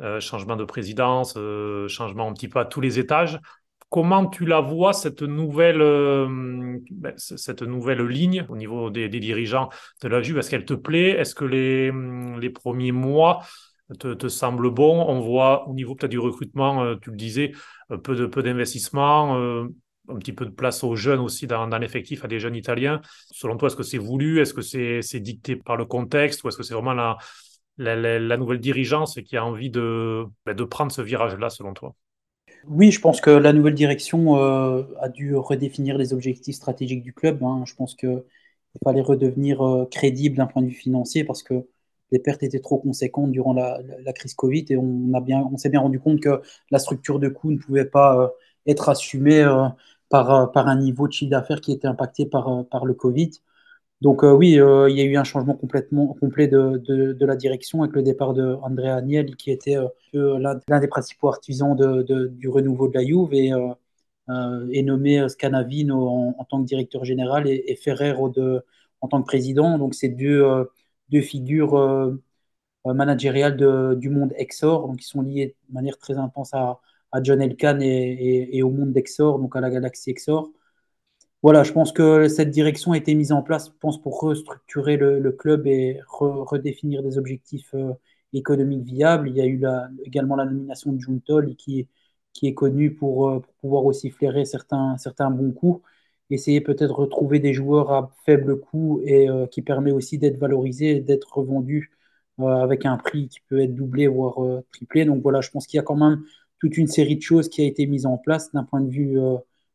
Euh, 0.00 0.18
changement 0.18 0.56
de 0.56 0.64
présidence, 0.64 1.38
changement 1.88 2.28
un 2.28 2.32
petit 2.32 2.48
peu 2.48 2.58
à 2.58 2.64
tous 2.64 2.80
les 2.80 2.98
étages. 2.98 3.38
Comment 3.90 4.26
tu 4.26 4.46
la 4.46 4.60
vois, 4.60 4.92
cette 4.92 5.22
nouvelle, 5.22 5.82
euh, 5.82 6.78
ben, 6.92 7.14
ligne 8.08 8.46
au 8.48 8.56
niveau 8.56 8.88
des, 8.88 9.08
dirigeants 9.08 9.68
de 10.00 10.08
la 10.08 10.22
Juve? 10.22 10.38
Est-ce 10.38 10.48
qu'elle 10.48 10.64
te 10.64 10.74
plaît? 10.74 11.10
Est-ce 11.10 11.34
que 11.34 11.44
les, 11.44 12.50
premiers 12.50 12.92
mois 12.92 13.42
te, 13.98 14.14
te, 14.14 14.28
semblent 14.28 14.70
bons? 14.70 15.04
On 15.08 15.18
voit 15.18 15.68
au 15.68 15.74
niveau 15.74 15.96
du 15.96 16.20
recrutement, 16.20 16.84
euh, 16.84 16.94
tu 17.02 17.10
le 17.10 17.16
disais, 17.16 17.50
euh, 17.50 17.56
peu 17.98 18.14
de 18.14 18.26
peu 18.26 18.42
d'investissement, 18.42 19.36
un 20.10 20.18
petit 20.18 20.32
peu 20.32 20.44
de 20.44 20.50
place 20.50 20.82
aux 20.84 20.96
jeunes 20.96 21.20
aussi 21.20 21.46
dans, 21.46 21.66
dans 21.66 21.78
l'effectif, 21.78 22.24
à 22.24 22.28
des 22.28 22.40
jeunes 22.40 22.56
Italiens. 22.56 23.00
Selon 23.30 23.56
toi, 23.56 23.68
est-ce 23.68 23.76
que 23.76 23.82
c'est 23.82 23.98
voulu? 23.98 24.40
Est-ce 24.40 24.54
que 24.54 24.62
c'est 24.62 25.20
dicté 25.20 25.56
par 25.56 25.76
le 25.76 25.84
contexte? 25.84 26.42
Ou 26.44 26.48
est-ce 26.48 26.56
que 26.56 26.62
c'est 26.62 26.74
vraiment 26.74 26.94
la, 26.94 27.16
la, 27.78 28.36
nouvelle 28.36 28.60
dirigeance 28.60 29.18
qui 29.24 29.36
a 29.36 29.44
envie 29.44 29.70
de, 29.70 30.24
ben, 30.44 30.54
de 30.54 30.64
prendre 30.64 30.92
ce 30.92 31.02
virage-là, 31.02 31.50
selon 31.50 31.72
toi? 31.72 31.94
Oui, 32.66 32.90
je 32.90 33.00
pense 33.00 33.20
que 33.20 33.30
la 33.30 33.52
nouvelle 33.52 33.74
direction 33.74 34.36
euh, 34.36 34.82
a 35.00 35.08
dû 35.08 35.34
redéfinir 35.34 35.96
les 35.96 36.12
objectifs 36.12 36.56
stratégiques 36.56 37.02
du 37.02 37.14
club. 37.14 37.42
Hein. 37.42 37.62
Je 37.66 37.74
pense 37.74 37.94
qu'il 37.94 38.22
fallait 38.84 39.00
redevenir 39.00 39.62
euh, 39.62 39.86
crédible 39.86 40.36
d'un 40.36 40.46
point 40.46 40.62
de 40.62 40.68
vue 40.68 40.74
financier 40.74 41.24
parce 41.24 41.42
que 41.42 41.66
les 42.12 42.18
pertes 42.18 42.42
étaient 42.42 42.60
trop 42.60 42.78
conséquentes 42.78 43.32
durant 43.32 43.52
la, 43.52 43.80
crise 44.14 44.34
Covid 44.34 44.66
et 44.70 44.76
on, 44.76 45.12
a 45.14 45.20
bien, 45.20 45.48
on 45.52 45.56
s'est 45.56 45.68
bien 45.68 45.80
rendu 45.80 46.00
compte 46.00 46.20
que 46.20 46.40
la 46.70 46.78
structure 46.78 47.18
de 47.18 47.28
coûts 47.28 47.50
ne 47.52 47.58
pouvait 47.58 47.84
pas 47.84 48.20
euh, 48.20 48.28
être 48.66 48.88
assumée 48.88 49.44
par, 50.08 50.52
par 50.52 50.68
un 50.68 50.76
niveau 50.76 51.08
de 51.08 51.12
chiffre 51.12 51.30
d'affaires 51.30 51.60
qui 51.60 51.72
était 51.72 51.88
impacté 51.88 52.26
par, 52.26 52.66
par 52.66 52.84
le 52.84 52.94
Covid. 52.94 53.30
Donc 54.00 54.24
euh, 54.24 54.32
oui, 54.32 54.58
euh, 54.58 54.88
il 54.88 54.96
y 54.96 55.00
a 55.02 55.04
eu 55.04 55.16
un 55.16 55.24
changement 55.24 55.54
complètement 55.54 56.06
complet 56.14 56.48
de, 56.48 56.78
de, 56.78 57.26
la 57.26 57.36
direction 57.36 57.82
avec 57.82 57.94
le 57.94 58.02
départ 58.02 58.32
de 58.32 58.54
André 58.62 58.88
qui 59.36 59.50
était 59.50 59.76
euh, 59.76 60.38
l'un 60.38 60.80
des 60.80 60.88
principaux 60.88 61.28
artisans 61.28 61.76
du 61.76 62.48
renouveau 62.48 62.88
de 62.88 62.94
la 62.94 63.04
Juve 63.04 63.34
et 63.34 63.52
est 64.72 64.82
nommé 64.82 65.28
Scanavino 65.28 66.08
en, 66.38 66.44
tant 66.44 66.62
que 66.62 66.66
directeur 66.66 67.04
général 67.04 67.46
et, 67.48 67.64
et 67.66 67.76
Ferrero 67.76 68.32
en 69.02 69.08
tant 69.08 69.20
que 69.20 69.26
président. 69.26 69.76
Donc 69.78 69.94
c'est 69.94 70.08
deux, 70.08 70.44
deux 71.10 71.20
figures 71.22 71.74
managériales 72.84 73.56
du 73.98 74.10
monde 74.10 74.32
Exor, 74.36 74.88
donc 74.88 74.98
qui 74.98 75.06
sont 75.06 75.22
liées 75.22 75.56
de 75.68 75.74
manière 75.74 75.98
très 75.98 76.18
intense 76.18 76.54
à, 76.54 76.80
John 77.22 77.42
Elkann 77.42 77.82
et, 77.82 78.62
au 78.62 78.70
monde 78.70 78.92
d'Exor, 78.92 79.38
donc 79.38 79.56
à 79.56 79.60
la 79.60 79.70
galaxie 79.70 80.10
Exor. 80.10 80.50
Voilà, 81.42 81.62
je 81.62 81.72
pense 81.72 81.92
que 81.92 82.28
cette 82.28 82.50
direction 82.50 82.92
a 82.92 82.98
été 82.98 83.14
mise 83.14 83.32
en 83.32 83.42
place, 83.42 83.70
pense, 83.70 84.00
pour 84.00 84.20
restructurer 84.20 84.96
le, 84.98 85.32
club 85.32 85.66
et 85.66 86.00
redéfinir 86.08 87.02
des 87.02 87.16
objectifs 87.16 87.74
euh, 87.74 87.94
économiques 88.34 88.84
viables. 88.84 89.28
Il 89.30 89.36
y 89.36 89.40
a 89.40 89.46
eu 89.46 89.62
également 90.04 90.36
la 90.36 90.44
nomination 90.44 90.92
de 90.92 91.00
Juntol 91.00 91.56
qui, 91.56 91.88
qui 92.34 92.46
est 92.46 92.54
connu 92.54 92.94
pour, 92.94 93.28
euh, 93.30 93.40
pouvoir 93.62 93.86
aussi 93.86 94.10
flairer 94.10 94.44
certains 94.44 95.30
bons 95.30 95.52
coups. 95.52 95.82
Essayer 96.30 96.60
peut-être 96.60 96.88
de 96.88 96.92
retrouver 96.92 97.40
des 97.40 97.52
joueurs 97.52 97.92
à 97.92 98.14
faible 98.24 98.60
coût 98.60 99.00
et 99.04 99.28
euh, 99.28 99.46
qui 99.46 99.62
permet 99.62 99.92
aussi 99.92 100.18
d'être 100.18 100.38
valorisé, 100.38 101.00
d'être 101.00 101.36
revendu 101.36 101.90
avec 102.38 102.86
un 102.86 102.96
prix 102.96 103.28
qui 103.28 103.40
peut 103.40 103.60
être 103.60 103.74
doublé, 103.74 104.06
voire 104.06 104.38
triplé. 104.72 105.04
Donc 105.04 105.22
voilà, 105.22 105.42
je 105.42 105.50
pense 105.50 105.66
qu'il 105.66 105.76
y 105.76 105.80
a 105.80 105.82
quand 105.82 105.96
même 105.96 106.22
toute 106.58 106.78
une 106.78 106.86
série 106.86 107.16
de 107.16 107.20
choses 107.20 107.50
qui 107.50 107.60
a 107.60 107.66
été 107.66 107.86
mise 107.86 108.06
en 108.06 108.16
place 108.16 108.50
d'un 108.52 108.64
point 108.64 108.80
de 108.80 108.88
vue 108.88 109.18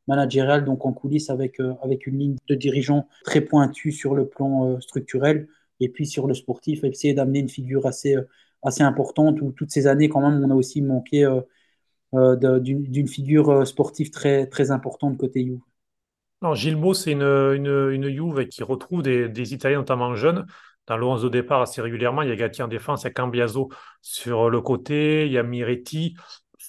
managérial, 0.08 0.66
donc 0.66 0.86
en 0.86 0.94
coulisses 0.94 1.30
avec, 1.30 1.60
euh, 1.60 1.74
avec 1.82 2.08
une 2.08 2.20
ligne 2.20 2.36
de 2.48 2.56
dirigeants 2.56 3.08
très 3.24 3.42
pointue 3.42 3.92
sur 3.92 4.16
le 4.16 4.28
plan 4.28 4.70
euh, 4.70 4.80
structurel 4.80 5.48
et 5.80 5.90
puis 5.90 6.06
sur 6.06 6.28
le 6.28 6.34
sportif, 6.34 6.84
essayer 6.84 7.14
d'amener 7.14 7.40
une 7.40 7.50
figure 7.50 7.86
assez, 7.86 8.16
euh, 8.16 8.24
assez 8.64 8.84
importante 8.84 9.42
où 9.42 9.52
toutes 9.52 9.72
ces 9.72 9.88
années, 9.88 10.10
quand 10.10 10.22
même, 10.22 10.44
on 10.44 10.52
a 10.52 10.56
aussi 10.56 10.82
manqué 10.82 11.28
d'une 12.14 13.08
figure 13.08 13.68
sportive 13.68 14.10
très, 14.10 14.48
très 14.48 14.72
importante 14.72 15.18
côté 15.18 15.44
Juve. 15.46 15.60
Non, 16.42 16.54
Gilbo, 16.54 16.94
c'est 16.94 17.12
une, 17.12 17.22
une, 17.22 17.90
une, 17.92 18.10
Juve 18.10 18.48
qui 18.48 18.64
retrouve 18.64 19.02
des, 19.02 19.30
des 19.30 19.54
Italiens, 19.54 19.80
notamment 19.80 20.16
jeunes, 20.16 20.46
dans 20.88 20.98
le 20.98 21.06
11 21.06 21.24
de 21.24 21.30
départ 21.30 21.62
assez 21.62 21.82
régulièrement. 21.82 22.22
Il 22.22 22.30
y 22.30 22.32
a 22.32 22.36
Gatti 22.36 22.62
en 22.62 22.68
défense, 22.68 23.04
il 23.04 23.06
y 23.06 23.08
a 23.08 23.14
Cambiaso 23.14 23.70
sur 24.02 24.50
le 24.50 24.62
côté, 24.62 25.26
il 25.26 25.32
y 25.32 25.38
a 25.38 25.44
Miretti. 25.44 26.16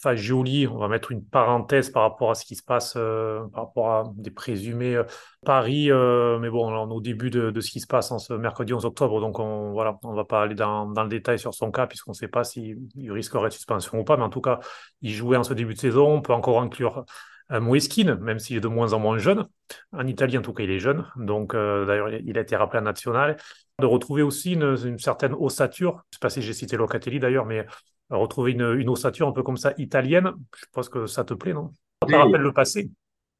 Fagioli, 0.02 0.66
on 0.66 0.78
va 0.78 0.88
mettre 0.88 1.10
une 1.10 1.24
parenthèse 1.24 1.90
par 1.90 2.02
rapport 2.02 2.30
à 2.30 2.34
ce 2.34 2.44
qui 2.44 2.54
se 2.54 2.62
passe, 2.62 2.94
euh, 2.96 3.44
par 3.52 3.64
rapport 3.64 3.90
à 3.90 4.04
des 4.14 4.30
présumés 4.30 4.94
euh, 4.94 5.04
paris, 5.44 5.90
euh, 5.90 6.38
mais 6.38 6.50
bon, 6.50 6.68
on 6.68 6.90
est 6.90 6.94
au 6.94 7.00
début 7.00 7.30
de, 7.30 7.52
ce 7.60 7.70
qui 7.70 7.80
se 7.80 7.86
passe 7.86 8.12
en 8.12 8.18
ce 8.18 8.34
mercredi 8.34 8.74
11 8.74 8.84
octobre, 8.84 9.20
donc 9.20 9.38
on 9.38 9.72
voilà, 9.72 9.98
on 10.04 10.12
va 10.12 10.24
pas 10.24 10.42
aller 10.42 10.54
dans, 10.54 10.86
le 10.86 11.08
détail 11.08 11.38
sur 11.38 11.54
son 11.54 11.70
cas 11.70 11.86
puisqu'on 11.86 12.12
ne 12.12 12.16
sait 12.16 12.28
pas 12.28 12.44
s'il 12.44 12.78
risquerait 13.08 13.48
de 13.48 13.54
suspension 13.54 13.98
ou 13.98 14.04
pas, 14.04 14.16
mais 14.16 14.24
en 14.24 14.30
tout 14.30 14.40
cas, 14.40 14.60
il 15.00 15.12
jouait 15.12 15.36
en 15.36 15.44
ce 15.44 15.54
début 15.54 15.74
de 15.74 15.78
saison, 15.78 16.06
on 16.06 16.22
peut 16.22 16.32
encore 16.32 16.60
inclure 16.60 17.04
Moeskin, 17.50 18.16
même 18.16 18.38
s'il 18.38 18.56
est 18.56 18.60
de 18.60 18.68
moins 18.68 18.92
en 18.92 18.98
moins 18.98 19.18
jeune. 19.18 19.46
En 19.92 20.06
Italie, 20.06 20.36
en 20.38 20.42
tout 20.42 20.52
cas, 20.52 20.64
il 20.64 20.70
est 20.70 20.78
jeune, 20.78 21.06
donc 21.16 21.54
d'ailleurs, 21.54 22.10
il 22.10 22.38
a 22.38 22.40
été 22.40 22.56
rappelé 22.56 22.80
en 22.80 22.84
national. 22.84 23.36
De 23.78 23.86
retrouver 23.86 24.22
aussi 24.22 24.54
une, 24.54 24.98
certaine 24.98 25.34
ossature, 25.34 25.92
je 25.92 25.96
ne 25.96 26.02
sais 26.14 26.18
pas 26.20 26.30
si 26.30 26.42
j'ai 26.42 26.52
cité 26.54 26.76
Locatelli 26.76 27.20
d'ailleurs, 27.20 27.46
mais 27.46 27.66
retrouver 28.10 28.52
une, 28.52 28.74
une, 28.78 28.88
ossature 28.88 29.28
un 29.28 29.32
peu 29.32 29.42
comme 29.42 29.56
ça 29.56 29.74
italienne, 29.78 30.32
je 30.56 30.64
pense 30.72 30.88
que 30.88 31.06
ça 31.06 31.24
te 31.24 31.34
plaît, 31.34 31.52
non? 31.52 31.70
Ça 32.08 32.18
rappelle 32.18 32.40
le 32.40 32.52
passé. 32.52 32.90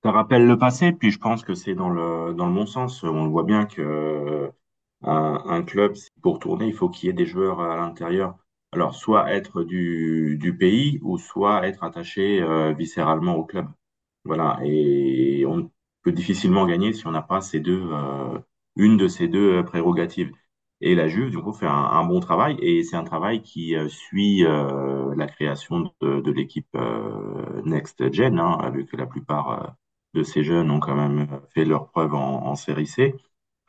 Ça 0.04 0.12
rappelle 0.12 0.46
le 0.46 0.58
passé, 0.58 0.92
puis 0.92 1.10
je 1.10 1.18
pense 1.18 1.42
que 1.42 1.54
c'est 1.54 1.74
dans 1.74 1.88
le, 1.88 2.34
dans 2.34 2.46
le 2.46 2.54
bon 2.54 2.66
sens. 2.66 3.02
On 3.02 3.28
voit 3.28 3.44
bien 3.44 3.66
que 3.66 4.50
un, 5.02 5.42
un 5.46 5.62
club, 5.62 5.94
pour 6.22 6.38
tourner, 6.38 6.66
il 6.66 6.74
faut 6.74 6.88
qu'il 6.88 7.06
y 7.06 7.10
ait 7.10 7.14
des 7.14 7.26
joueurs 7.26 7.60
à 7.60 7.76
l'intérieur. 7.76 8.36
Alors, 8.72 8.94
soit 8.94 9.32
être 9.32 9.62
du, 9.62 10.36
du, 10.38 10.56
pays, 10.56 10.98
ou 11.02 11.18
soit 11.18 11.66
être 11.66 11.84
attaché 11.84 12.42
euh, 12.42 12.72
viscéralement 12.72 13.34
au 13.36 13.44
club. 13.44 13.66
Voilà, 14.26 14.58
et 14.64 15.44
on 15.46 15.70
peut 16.02 16.12
difficilement 16.12 16.66
gagner 16.66 16.92
si 16.92 17.06
on 17.06 17.12
n'a 17.12 17.22
pas 17.22 17.40
ces 17.40 17.60
deux, 17.60 17.82
euh, 17.92 18.38
une 18.76 18.96
de 18.96 19.08
ces 19.08 19.28
deux 19.28 19.64
prérogatives. 19.64 20.32
Et 20.80 20.94
la 20.94 21.08
Juve, 21.08 21.30
du 21.30 21.38
coup, 21.38 21.52
fait 21.52 21.66
un, 21.66 22.04
bon 22.04 22.20
travail 22.20 22.56
et 22.60 22.82
c'est 22.82 22.96
un 22.96 23.04
travail 23.04 23.42
qui 23.42 23.74
euh, 23.74 23.88
suit 23.88 24.44
euh, 24.44 25.14
la 25.16 25.26
création 25.26 25.90
de, 26.02 26.30
l'équipe 26.30 26.68
euh, 26.74 27.62
Next 27.64 28.12
Gen, 28.12 28.38
hein, 28.38 28.70
vu 28.70 28.84
que 28.84 28.96
la 28.96 29.06
plupart 29.06 29.76
de 30.14 30.22
ces 30.22 30.44
jeunes 30.44 30.70
ont 30.70 30.80
quand 30.80 30.94
même 30.94 31.40
fait 31.54 31.64
leurs 31.64 31.88
preuves 31.90 32.14
en, 32.14 32.46
en 32.46 32.56
série 32.56 32.86
C. 32.86 33.14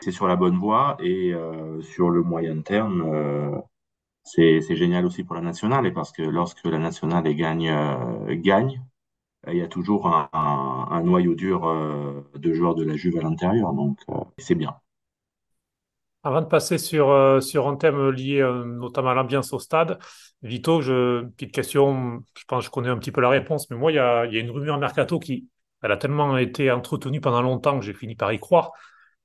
C'est 0.01 0.11
sur 0.11 0.27
la 0.27 0.35
bonne 0.35 0.57
voie 0.57 0.97
et 1.01 1.33
sur 1.81 2.09
le 2.11 2.21
moyen 2.21 2.61
terme, 2.61 3.63
c'est 4.23 4.61
génial 4.75 5.05
aussi 5.05 5.23
pour 5.23 5.35
la 5.35 5.41
nationale 5.41 5.87
et 5.87 5.91
parce 5.91 6.11
que 6.11 6.21
lorsque 6.21 6.65
la 6.65 6.77
nationale 6.77 7.23
gagne, 7.33 7.73
gagne 8.41 8.83
il 9.51 9.57
y 9.57 9.61
a 9.61 9.67
toujours 9.67 10.07
un, 10.33 11.01
noyau 11.03 11.35
dur 11.35 11.71
de 12.35 12.53
joueurs 12.53 12.75
de 12.75 12.83
la 12.83 12.95
Juve 12.95 13.17
à 13.17 13.21
l'intérieur, 13.21 13.73
donc 13.73 13.99
c'est 14.37 14.55
bien. 14.55 14.75
Avant 16.23 16.41
de 16.41 16.47
passer 16.47 16.77
sur, 16.77 17.41
sur 17.41 17.67
un 17.67 17.75
thème 17.75 18.09
lié 18.09 18.41
notamment 18.65 19.11
à 19.11 19.13
l'ambiance 19.13 19.53
au 19.53 19.59
stade, 19.59 19.99
Vito, 20.43 20.81
je, 20.81 21.25
petite 21.25 21.51
question, 21.51 22.23
je 22.37 22.43
pense 22.45 22.59
que 22.59 22.65
je 22.65 22.71
connais 22.71 22.89
un 22.89 22.97
petit 22.97 23.11
peu 23.11 23.21
la 23.21 23.29
réponse, 23.29 23.69
mais 23.69 23.77
moi, 23.77 23.91
il 23.91 23.95
y 23.95 23.99
a, 23.99 24.25
il 24.25 24.33
y 24.33 24.37
a 24.37 24.39
une 24.39 24.51
rumeur 24.51 24.77
mercato 24.77 25.19
qui 25.19 25.47
a 25.81 25.97
tellement 25.97 26.37
été 26.37 26.71
entretenue 26.71 27.21
pendant 27.21 27.41
longtemps 27.41 27.79
que 27.79 27.85
j'ai 27.85 27.93
fini 27.93 28.15
par 28.15 28.31
y 28.33 28.39
croire. 28.39 28.71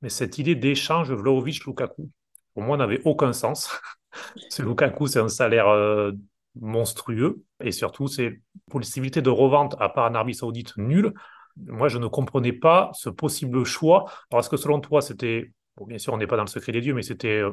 Mais 0.01 0.09
cette 0.09 0.39
idée 0.39 0.55
d'échange 0.55 1.13
Vlaovic-Lukaku, 1.13 2.11
pour 2.55 2.63
moi, 2.63 2.77
n'avait 2.77 3.01
aucun 3.05 3.33
sens. 3.33 3.71
ce 4.51 4.63
Lukaku, 4.63 5.07
c'est 5.07 5.21
un 5.21 5.29
salaire 5.29 5.69
euh, 5.69 6.13
monstrueux. 6.61 7.45
Et 7.61 7.73
surtout, 7.73 8.09
c'est 8.09 8.41
possibilité 8.81 9.23
de 9.23 9.31
revente, 9.31 9.77
à 9.79 9.89
part 9.89 10.11
en 10.11 10.15
Arabie 10.15 10.35
Saoudite, 10.35 10.77
nulle. 10.77 11.13
Moi, 11.57 11.89
je 11.89 11.99
ne 11.99 12.07
comprenais 12.07 12.53
pas 12.53 12.91
ce 12.95 13.11
possible 13.11 13.65
choix. 13.65 14.07
Est-ce 14.37 14.49
que 14.49 14.57
selon 14.57 14.81
toi, 14.81 15.03
c'était. 15.03 15.53
bien 15.87 15.99
sûr, 15.99 16.13
on 16.13 16.19
n'est 16.19 16.27
pas 16.27 16.37
dans 16.37 16.45
le 16.45 16.49
secret 16.49 16.73
des 16.73 16.81
dieux, 16.81 16.95
mais 16.95 17.03
c'était 17.03 17.41
euh, 17.41 17.53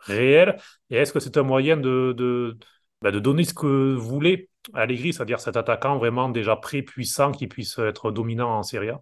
réel? 0.00 0.56
Et 0.90 0.96
est-ce 0.96 1.12
que 1.12 1.20
c'est 1.20 1.36
un 1.36 1.42
moyen 1.42 1.76
de, 1.76 2.14
de, 2.16 2.58
bah, 3.00 3.10
donner 3.10 3.44
ce 3.44 3.54
que 3.54 3.94
voulait 3.94 4.48
Allegri, 4.74 5.12
c'est-à-dire 5.12 5.40
cet 5.40 5.56
attaquant 5.56 5.98
vraiment 5.98 6.28
déjà 6.28 6.56
très 6.56 6.82
puissant 6.82 7.32
qui 7.32 7.48
puisse 7.48 7.78
être 7.78 8.10
dominant 8.12 8.58
en 8.58 8.62
Serie 8.62 8.90
A? 8.90 9.00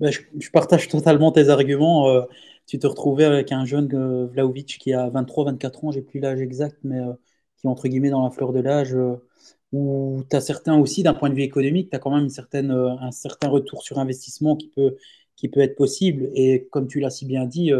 Bah, 0.00 0.10
je, 0.10 0.50
partage 0.50 0.88
totalement 0.88 1.32
tes 1.32 1.48
arguments. 1.48 2.08
Euh, 2.08 2.22
tu 2.66 2.78
te 2.78 2.86
retrouvais 2.86 3.24
avec 3.24 3.52
un 3.52 3.64
jeune 3.64 3.88
euh, 3.94 4.26
Vlaovic 4.26 4.78
qui 4.78 4.92
a 4.92 5.08
23-24 5.10 5.86
ans, 5.86 5.90
j'ai 5.90 6.02
plus 6.02 6.20
l'âge 6.20 6.40
exact, 6.40 6.78
mais 6.84 6.98
euh, 6.98 7.12
qui 7.56 7.66
est 7.66 7.70
entre 7.70 7.88
guillemets 7.88 8.10
dans 8.10 8.24
la 8.24 8.30
fleur 8.30 8.52
de 8.52 8.60
l'âge, 8.60 8.96
où 9.72 10.22
tu 10.30 10.36
as 10.36 10.40
certains 10.40 10.78
aussi, 10.78 11.02
d'un 11.02 11.14
point 11.14 11.30
de 11.30 11.34
vue 11.34 11.42
économique, 11.42 11.90
tu 11.90 11.96
as 11.96 11.98
quand 11.98 12.10
même 12.10 12.24
une 12.24 12.30
certaine, 12.30 12.70
un 12.70 13.10
certain 13.10 13.48
retour 13.48 13.82
sur 13.82 13.98
investissement 13.98 14.56
qui 14.56 14.68
peut, 14.68 14.96
qui 15.36 15.48
peut 15.48 15.60
être 15.60 15.76
possible. 15.76 16.30
Et 16.34 16.68
comme 16.70 16.88
tu 16.88 17.00
l'as 17.00 17.10
si 17.10 17.26
bien 17.26 17.46
dit, 17.46 17.72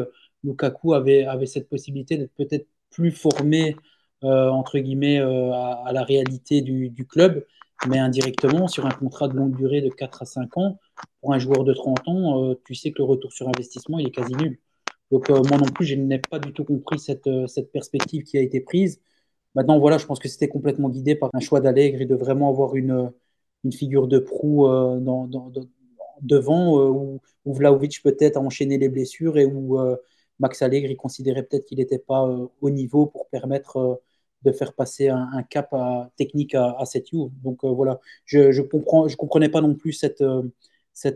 Lukaku 0.44 0.94
avait, 0.94 1.24
avait 1.24 1.46
cette 1.46 1.68
possibilité 1.68 2.16
d'être 2.18 2.34
peut-être 2.34 2.66
plus 2.90 3.10
formé 3.10 3.76
euh, 4.24 4.48
entre 4.48 4.78
guillemets, 4.78 5.20
euh, 5.20 5.52
à, 5.52 5.92
la 5.92 6.02
réalité 6.02 6.60
du, 6.60 7.06
club, 7.06 7.44
mais 7.88 7.98
indirectement, 7.98 8.66
sur 8.66 8.84
un 8.86 8.90
contrat 8.90 9.28
de 9.28 9.34
longue 9.34 9.56
durée 9.56 9.80
de 9.80 9.90
4 9.90 10.22
à 10.22 10.24
5 10.24 10.56
ans, 10.58 10.78
pour 11.20 11.32
un 11.34 11.38
joueur 11.38 11.62
de 11.64 11.72
30 11.72 12.08
ans, 12.08 12.50
euh, 12.50 12.54
tu 12.64 12.74
sais 12.74 12.90
que 12.90 12.98
le 12.98 13.04
retour 13.04 13.32
sur 13.32 13.48
investissement, 13.48 13.98
il 14.00 14.08
est 14.08 14.10
quasi 14.10 14.34
nul. 14.34 14.58
Donc 15.12 15.30
moi 15.30 15.56
non 15.56 15.66
plus, 15.66 15.86
je 15.86 15.94
n'ai 15.94 16.18
pas 16.18 16.38
du 16.38 16.52
tout 16.52 16.64
compris 16.64 16.98
cette, 16.98 17.30
cette 17.46 17.72
perspective 17.72 18.24
qui 18.24 18.36
a 18.36 18.42
été 18.42 18.60
prise. 18.60 19.00
Maintenant, 19.54 19.78
voilà, 19.78 19.98
je 19.98 20.06
pense 20.06 20.18
que 20.18 20.28
c'était 20.28 20.48
complètement 20.48 20.88
guidé 20.88 21.14
par 21.14 21.30
un 21.34 21.40
choix 21.40 21.60
d'Allègre 21.60 22.02
et 22.02 22.06
de 22.06 22.14
vraiment 22.14 22.50
avoir 22.50 22.76
une, 22.76 23.12
une 23.64 23.72
figure 23.72 24.08
de 24.08 24.18
proue 24.18 24.66
dans, 24.66 25.28
devant, 26.22 26.78
où, 26.90 27.20
où, 27.44 27.54
Vlaovic 27.54 28.02
peut-être 28.02 28.36
a 28.36 28.40
enchaîné 28.40 28.78
les 28.78 28.88
blessures 28.88 29.38
et 29.38 29.46
où 29.46 29.78
Max 30.38 30.62
Allegri 30.62 30.96
considérait 30.96 31.42
peut-être 31.42 31.64
qu'il 31.64 31.78
n'était 31.78 31.98
pas 31.98 32.22
au 32.60 32.70
niveau 32.70 33.06
pour 33.06 33.28
permettre 33.28 34.00
de 34.42 34.52
faire 34.52 34.72
passer 34.72 35.08
un, 35.08 35.42
cap 35.42 35.74
technique 36.16 36.54
à, 36.54 36.84
cette 36.84 37.10
You. 37.10 37.32
Donc 37.42 37.64
euh, 37.64 37.68
voilà, 37.68 38.00
je 38.24 38.60
comprends, 38.62 39.08
je 39.08 39.16
comprenais 39.16 39.48
pas 39.48 39.60
non 39.60 39.74
plus 39.74 39.92
cette, 39.92 40.20
euh, 40.20 40.42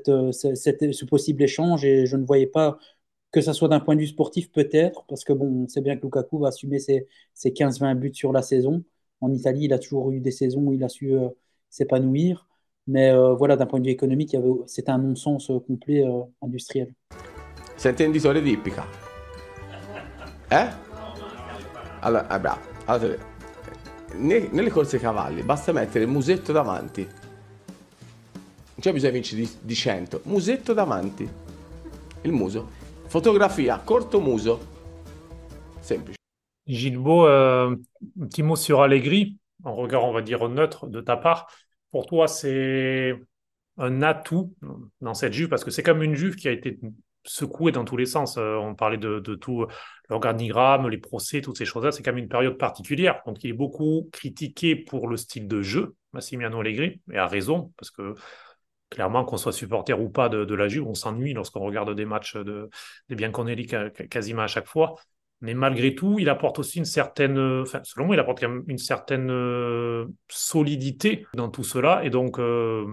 euh, 0.09 0.33
cette, 0.33 0.93
ce 0.93 1.05
possible 1.05 1.43
échange 1.43 1.85
et 1.85 2.07
je 2.07 2.17
ne 2.17 2.25
voyais 2.25 2.47
pas 2.47 2.79
que 3.33 3.41
ça 3.41 3.53
soit 3.53 3.69
d'un 3.69 3.81
point 3.81 3.95
de 3.95 4.01
vue 4.01 4.07
sportif 4.07 4.53
peut-être, 4.53 5.05
parce 5.09 5.25
que 5.25 5.33
bon, 5.33 5.65
on 5.65 5.69
sait 5.69 5.81
bien 5.81 5.97
que 5.97 6.03
Lukaku 6.03 6.39
va 6.39 6.49
assumer 6.49 6.79
ses, 6.79 7.09
ses 7.35 7.51
15-20 7.51 7.95
buts 7.95 8.15
sur 8.15 8.33
la 8.33 8.43
saison. 8.43 8.85
En 9.21 9.33
Italie, 9.33 9.65
il 9.65 9.73
a 9.73 9.79
toujours 9.79 10.11
eu 10.11 10.21
des 10.21 10.31
saisons 10.31 10.61
où 10.63 10.73
il 10.73 10.85
a 10.85 10.89
su 10.89 11.15
s'épanouir. 11.71 12.47
Mais 12.87 13.15
voilà, 13.39 13.57
d'un 13.57 13.67
point 13.67 13.79
de 13.81 13.87
vue 13.87 13.93
économique, 13.93 14.37
c'était 14.67 14.91
un 14.91 14.99
non-sens 14.99 15.51
complet 15.67 16.05
industriel. 16.43 16.93
Senti 17.77 18.05
un 18.05 18.11
disore 18.11 18.43
tipica. 18.43 18.87
Eh? 20.51 20.69
Allora, 22.01 22.27
ah, 22.29 22.39
bravo. 22.39 22.61
Allora, 22.85 23.17
nelle 24.17 24.71
corse 24.71 24.99
cavalli 24.99 25.43
basta 25.43 25.73
mettere 25.73 26.05
il 26.05 26.11
musetto 26.11 26.53
davanti. 26.53 27.03
Non 27.03 28.81
c'è 28.81 28.93
bisogno 28.93 29.13
di 29.13 29.19
vincere 29.19 29.49
di, 29.63 29.75
100. 29.75 30.21
Musetto 30.25 30.75
davanti. 30.75 31.29
Il 32.23 32.33
muso. 32.33 32.82
Fotografia, 33.13 33.79
corto 33.85 34.23
muso. 34.23 34.59
Semplice. 35.83 36.17
Gilbo, 36.67 37.27
euh, 37.27 37.77
un 38.19 38.27
petit 38.27 38.43
mot 38.43 38.57
sur 38.57 38.81
Allegri, 38.81 39.37
en 39.65 39.75
regard, 39.75 40.05
on 40.05 40.15
va 40.15 40.23
dire, 40.23 40.49
neutre 40.49 40.87
de 40.87 41.03
ta 41.03 41.19
part. 41.19 41.47
Pour 41.91 42.07
toi, 42.07 42.27
c'est 42.27 43.15
un 43.77 44.01
atout 44.01 44.55
dans 45.03 45.13
cette 45.13 45.35
juve, 45.35 45.51
parce 45.51 45.63
que 45.63 45.71
c'est 45.71 45.83
comme 45.83 46.03
une 46.03 46.15
juve 46.15 46.37
qui 46.37 46.49
a 46.49 46.53
été 46.53 46.81
secoué 47.23 47.71
dans 47.71 47.85
tous 47.85 47.99
les 47.99 48.07
sens. 48.07 48.39
Euh, 48.39 48.57
on 48.57 48.75
parlait 48.75 48.97
de, 48.97 49.19
tout 49.35 49.67
l'organigramme, 50.09 50.89
les 50.89 50.97
procès, 50.97 51.43
toutes 51.43 51.59
ces 51.59 51.67
choses-là. 51.67 51.93
C'est 51.93 52.07
même 52.07 52.17
une 52.17 52.29
période 52.29 52.57
particulière. 52.57 53.21
Donc, 53.27 53.45
il 53.45 53.51
est 53.51 53.53
beaucoup 53.53 54.09
critiqué 54.11 54.75
pour 54.75 55.07
le 55.07 55.19
style 55.19 55.47
de 55.49 55.61
jeu, 55.61 55.97
Massimiliano 56.15 56.61
Allegri, 56.61 57.03
et 57.13 57.19
à 57.19 57.27
raison, 57.27 57.75
parce 57.77 57.91
que 57.91 58.15
clairement, 58.93 59.25
qu'on 59.25 59.37
soit 59.37 59.53
supporter 59.53 59.99
ou 59.99 60.09
pas 60.09 60.29
de, 60.29 60.55
la 60.55 60.69
Juve, 60.69 60.87
on 60.87 60.95
s'ennuie 60.95 61.35
lorsqu'on 61.35 61.61
regarde 61.61 61.95
des 61.95 62.05
matchs 62.05 62.37
de, 62.37 62.69
des 63.09 63.15
Bianconelli 63.15 63.67
quasiment 64.11 64.43
à 64.43 64.47
chaque 64.47 64.67
fois. 64.67 64.95
Mais 65.41 65.55
malgré 65.55 65.97
tout, 65.97 66.21
il 66.21 66.29
apporte 66.29 66.61
aussi 66.61 66.79
une 66.79 66.85
certaine, 66.85 67.37
enfin, 67.63 67.81
selon 67.83 68.07
moi, 68.07 68.15
il 68.15 68.21
apporte 68.21 68.41
quand 68.41 68.49
même 68.49 68.65
une 68.69 68.79
certaine 68.79 69.29
euh, 69.31 70.07
solidité 70.29 71.27
dans 71.35 71.49
tout 71.49 71.65
cela. 71.65 72.05
Et 72.05 72.11
donc, 72.11 72.39
euh, 72.39 72.87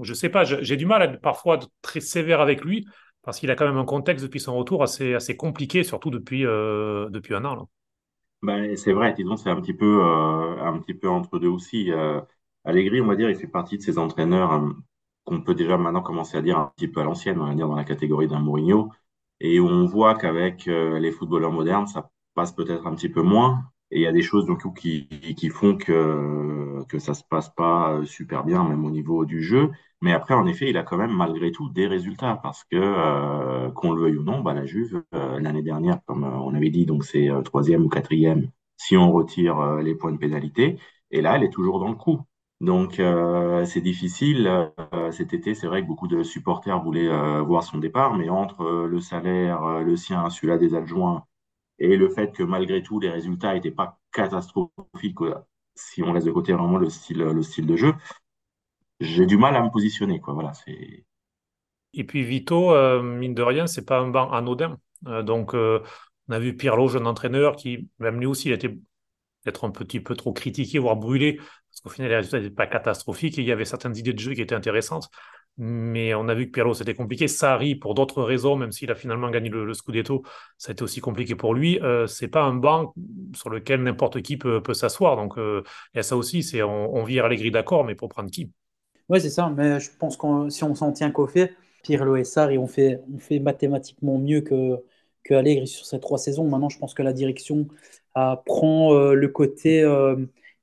je 0.00 0.14
sais 0.14 0.28
pas, 0.28 0.44
j'ai 0.44 0.76
du 0.76 0.86
mal 0.86 1.02
à 1.02 1.06
être 1.06 1.20
parfois 1.20 1.58
très 1.82 2.00
sévère 2.00 2.40
avec 2.40 2.64
lui, 2.64 2.86
parce 3.22 3.40
qu'il 3.40 3.50
a 3.50 3.56
quand 3.56 3.66
même 3.66 3.78
un 3.78 3.84
contexte 3.84 4.24
depuis 4.24 4.38
son 4.38 4.56
retour 4.56 4.84
assez, 4.84 5.14
assez 5.14 5.36
compliqué, 5.36 5.82
surtout 5.82 6.10
depuis, 6.10 6.46
euh, 6.46 7.08
depuis 7.10 7.34
un 7.34 7.44
an. 7.44 7.68
Ben, 8.42 8.76
c'est 8.76 8.92
vrai, 8.92 9.12
disons, 9.14 9.36
c'est 9.36 9.50
un 9.50 9.60
petit 9.60 9.74
peu, 9.74 10.04
euh, 10.04 10.62
un 10.62 10.78
petit 10.78 10.94
peu 10.94 11.08
entre 11.08 11.38
deux 11.38 11.48
aussi. 11.48 11.90
Euh, 11.90 12.20
Allegri, 12.64 13.00
on 13.00 13.06
va 13.06 13.16
dire, 13.16 13.30
il 13.30 13.36
fait 13.36 13.48
partie 13.48 13.78
de 13.78 13.82
ces 13.82 13.98
entraîneurs 13.98 14.52
euh, 14.52 14.70
qu'on 15.26 15.42
peut 15.42 15.54
déjà 15.54 15.76
maintenant 15.78 16.02
commencer 16.02 16.36
à 16.38 16.42
dire 16.42 16.58
un 16.58 16.72
petit 16.76 16.88
peu 16.88 17.00
à 17.00 17.04
l'ancienne, 17.04 17.40
on 17.40 17.46
va 17.46 17.54
dire 17.54 17.68
dans 17.68 17.76
la 17.76 17.84
catégorie 17.84 18.28
d'un 18.28 18.40
Mourinho, 18.40 18.90
et 19.40 19.60
où 19.60 19.66
on 19.68 19.86
voit 19.86 20.14
qu'avec 20.16 20.66
les 20.66 21.12
footballeurs 21.12 21.52
modernes, 21.52 21.86
ça 21.86 22.10
passe 22.34 22.52
peut-être 22.52 22.86
un 22.86 22.94
petit 22.94 23.08
peu 23.10 23.22
moins. 23.22 23.64
Et 23.90 23.98
il 24.00 24.02
y 24.02 24.06
a 24.06 24.12
des 24.12 24.22
choses 24.22 24.46
donc, 24.46 24.62
qui, 24.76 25.50
font 25.50 25.76
que, 25.76 26.82
que 26.88 26.98
ça 26.98 27.14
se 27.14 27.22
passe 27.28 27.50
pas 27.54 28.00
super 28.04 28.44
bien, 28.44 28.64
même 28.64 28.84
au 28.84 28.90
niveau 28.90 29.24
du 29.26 29.42
jeu. 29.42 29.70
Mais 30.02 30.12
après, 30.12 30.34
en 30.34 30.46
effet, 30.46 30.68
il 30.70 30.76
a 30.76 30.82
quand 30.82 30.96
même 30.98 31.12
malgré 31.12 31.52
tout 31.52 31.68
des 31.70 31.86
résultats 31.86 32.36
parce 32.42 32.64
que, 32.64 32.76
euh, 32.76 33.70
qu'on 33.70 33.92
le 33.92 34.02
veuille 34.02 34.16
ou 34.18 34.22
non, 34.22 34.40
bah, 34.40 34.54
la 34.54 34.66
Juve, 34.66 35.02
euh, 35.14 35.40
l'année 35.40 35.62
dernière, 35.62 36.00
comme 36.06 36.24
euh, 36.24 36.28
on 36.28 36.54
avait 36.54 36.70
dit, 36.70 36.86
donc 36.86 37.04
c'est 37.04 37.28
troisième 37.44 37.84
ou 37.84 37.88
quatrième 37.88 38.50
si 38.76 38.96
on 38.96 39.10
retire 39.12 39.76
les 39.76 39.94
points 39.94 40.12
de 40.12 40.18
pénalité. 40.18 40.78
Et 41.10 41.22
là, 41.22 41.36
elle 41.36 41.44
est 41.44 41.50
toujours 41.50 41.80
dans 41.80 41.88
le 41.88 41.94
coup. 41.94 42.20
Donc, 42.60 43.00
c'est 43.66 43.80
difficile. 43.80 44.72
cet 45.12 45.34
été, 45.34 45.54
c'est 45.54 45.66
vrai 45.66 45.82
que 45.82 45.86
beaucoup 45.86 46.08
de 46.08 46.22
supporters 46.22 46.82
voulaient 46.82 47.42
voir 47.42 47.62
son 47.62 47.78
départ, 47.78 48.16
mais 48.16 48.28
entre 48.30 48.86
le 48.86 49.00
salaire, 49.00 49.80
le 49.80 49.96
sien, 49.96 50.30
celui-là 50.30 50.56
des 50.56 50.74
adjoints, 50.74 51.24
et 51.78 51.96
le 51.96 52.08
fait 52.08 52.32
que 52.32 52.42
malgré 52.42 52.82
tout, 52.82 52.98
les 52.98 53.10
résultats 53.10 53.52
n'étaient 53.52 53.70
pas 53.70 53.98
catastrophiques 54.10 55.18
si 55.76 56.02
on 56.02 56.12
laisse 56.12 56.24
de 56.24 56.32
côté 56.32 56.52
vraiment 56.52 56.78
le 56.78 56.90
style, 56.90 57.18
le 57.18 57.42
style 57.42 57.66
de 57.66 57.76
jeu, 57.76 57.94
j'ai 59.00 59.26
du 59.26 59.36
mal 59.36 59.54
à 59.54 59.62
me 59.62 59.70
positionner. 59.70 60.20
Quoi. 60.20 60.34
Voilà. 60.34 60.52
Et 61.92 62.04
puis 62.04 62.24
Vito, 62.24 62.72
euh, 62.72 63.02
mine 63.02 63.34
de 63.34 63.42
rien, 63.42 63.66
c'est 63.66 63.84
pas 63.84 63.98
un 64.00 64.08
banc 64.08 64.30
anodin. 64.32 64.78
Euh, 65.06 65.22
donc, 65.22 65.54
euh, 65.54 65.82
on 66.28 66.32
a 66.32 66.38
vu 66.38 66.56
Pirlo, 66.56 66.88
jeune 66.88 67.06
entraîneur, 67.06 67.56
qui, 67.56 67.88
même 67.98 68.18
lui 68.18 68.26
aussi, 68.26 68.48
il 68.48 68.52
était 68.52 68.70
peut-être 68.70 69.64
un 69.64 69.70
petit 69.70 70.00
peu 70.00 70.16
trop 70.16 70.32
critiqué, 70.32 70.78
voire 70.78 70.96
brûlé, 70.96 71.38
parce 71.76 71.82
qu'au 71.82 71.90
final, 71.90 72.10
les 72.10 72.16
résultats 72.16 72.40
n'étaient 72.40 72.54
pas 72.54 72.66
catastrophiques 72.66 73.36
il 73.36 73.44
y 73.44 73.52
avait 73.52 73.64
certaines 73.66 73.96
idées 73.96 74.14
de 74.14 74.18
jeu 74.18 74.32
qui 74.34 74.40
étaient 74.40 74.54
intéressantes. 74.54 75.10
Mais 75.58 76.14
on 76.14 76.28
a 76.28 76.34
vu 76.34 76.46
que 76.46 76.50
Pirlo, 76.52 76.74
c'était 76.74 76.94
compliqué. 76.94 77.28
Sarri, 77.28 77.74
pour 77.74 77.94
d'autres 77.94 78.22
raisons, 78.22 78.56
même 78.56 78.72
s'il 78.72 78.90
a 78.90 78.94
finalement 78.94 79.30
gagné 79.30 79.48
le, 79.48 79.72
Scudetto, 79.72 80.22
ça 80.58 80.70
a 80.70 80.72
été 80.72 80.82
aussi 80.82 81.00
compliqué 81.00 81.34
pour 81.34 81.54
lui. 81.54 81.80
Euh, 81.80 82.06
c'est 82.06 82.28
pas 82.28 82.42
un 82.42 82.54
banc 82.54 82.94
sur 83.34 83.48
lequel 83.48 83.82
n'importe 83.82 84.20
qui 84.20 84.36
peut, 84.36 84.62
s'asseoir. 84.74 85.16
Donc, 85.16 85.34
il 85.38 85.62
y 85.96 85.98
a 85.98 86.02
ça 86.02 86.16
aussi, 86.16 86.42
c'est 86.42 86.62
on, 86.62 86.94
on 86.94 87.04
vire 87.04 87.28
les 87.28 87.36
grilles 87.36 87.50
d'accord, 87.50 87.84
mais 87.84 87.94
pour 87.94 88.10
prendre 88.10 88.30
qui? 88.30 88.50
Oui, 89.08 89.20
c'est 89.20 89.30
ça. 89.30 89.50
Mais 89.56 89.80
je 89.80 89.90
pense 89.98 90.16
que 90.16 90.48
si 90.50 90.64
on 90.64 90.74
s'en 90.74 90.92
tient 90.92 91.10
qu'au 91.10 91.26
fait, 91.26 91.54
Pirlo 91.82 92.16
et 92.16 92.24
Sarri 92.24 92.58
ont 92.58 92.66
fait, 92.66 93.00
on 93.14 93.18
fait 93.18 93.38
mathématiquement 93.38 94.18
mieux 94.18 94.40
que, 94.42 94.82
que 95.24 95.34
Allegri 95.34 95.66
sur 95.66 95.86
ces 95.86 96.00
trois 96.00 96.18
saisons. 96.18 96.48
Maintenant, 96.48 96.68
je 96.68 96.78
pense 96.78 96.94
que 96.94 97.02
la 97.02 97.12
direction 97.12 97.68
prend 98.44 98.94
euh, 98.94 99.14
le 99.14 99.28
côté 99.28 99.82
euh, 99.82 100.16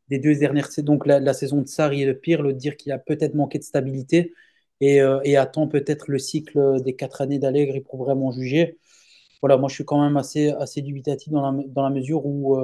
des 0.09 0.19
deux 0.19 0.35
dernières 0.35 0.71
saisons, 0.71 0.85
donc 0.85 1.05
la, 1.05 1.33
saison 1.33 1.61
de 1.61 1.67
Sarri 1.67 2.03
et 2.03 2.05
de 2.05 2.13
Pirlo, 2.13 2.51
dire 2.51 2.77
qu'il 2.77 2.91
a 2.91 2.99
peut-être 2.99 3.35
manqué 3.35 3.59
de 3.59 3.63
stabilité 3.63 4.33
et, 4.81 5.01
euh, 5.01 5.19
et 5.23 5.37
attend 5.37 5.67
peut-être 5.67 6.09
le 6.09 6.19
cycle 6.19 6.81
des 6.83 6.95
quatre 6.95 7.21
années 7.21 7.39
d'Allegri 7.39 7.81
pour 7.81 8.03
vraiment 8.03 8.31
juger. 8.31 8.77
Voilà, 9.41 9.57
moi 9.57 9.69
je 9.69 9.75
suis 9.75 9.85
quand 9.85 10.01
même 10.01 10.17
assez, 10.17 10.53
dubitatif 10.81 11.31
dans 11.31 11.51
la, 11.83 11.89
mesure 11.89 12.25
où 12.25 12.57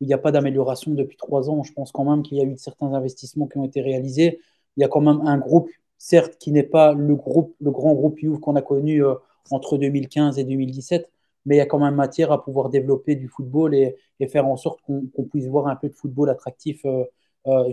il 0.00 0.06
n'y 0.06 0.14
a 0.14 0.18
pas 0.18 0.32
d'amélioration 0.32 0.92
depuis 0.92 1.16
trois 1.16 1.50
ans. 1.50 1.62
Je 1.62 1.72
pense 1.72 1.92
quand 1.92 2.04
même 2.04 2.22
qu'il 2.22 2.38
y 2.38 2.40
a 2.40 2.44
eu 2.44 2.56
certains 2.56 2.92
investissements 2.94 3.46
qui 3.46 3.58
ont 3.58 3.64
été 3.64 3.80
réalisés 3.82 4.40
il 4.76 4.82
y 4.82 4.84
a 4.84 4.88
quand 4.88 5.00
même 5.00 5.20
un 5.26 5.38
groupe, 5.38 5.70
certes, 5.98 6.36
qui 6.38 6.52
n'est 6.52 6.62
pas 6.62 6.92
le, 6.92 7.16
le 7.60 7.70
grand 7.70 7.94
groupe 7.94 8.20
Youth 8.20 8.40
qu'on 8.40 8.56
a 8.56 8.62
connu 8.62 9.02
entre 9.50 9.78
2015 9.78 10.38
et 10.38 10.44
2017, 10.44 11.10
mais 11.46 11.56
il 11.56 11.58
y 11.58 11.62
a 11.62 11.66
quand 11.66 11.78
même 11.78 11.94
matière 11.94 12.32
à 12.32 12.44
pouvoir 12.44 12.70
développer 12.70 13.16
du 13.16 13.28
football 13.28 13.74
et, 13.74 13.96
faire 14.28 14.46
en 14.46 14.56
sorte 14.56 14.80
qu'on 14.82 15.24
puisse 15.30 15.46
voir 15.46 15.66
un 15.68 15.76
peu 15.76 15.88
de 15.88 15.94
football 15.94 16.30
attractif 16.30 16.84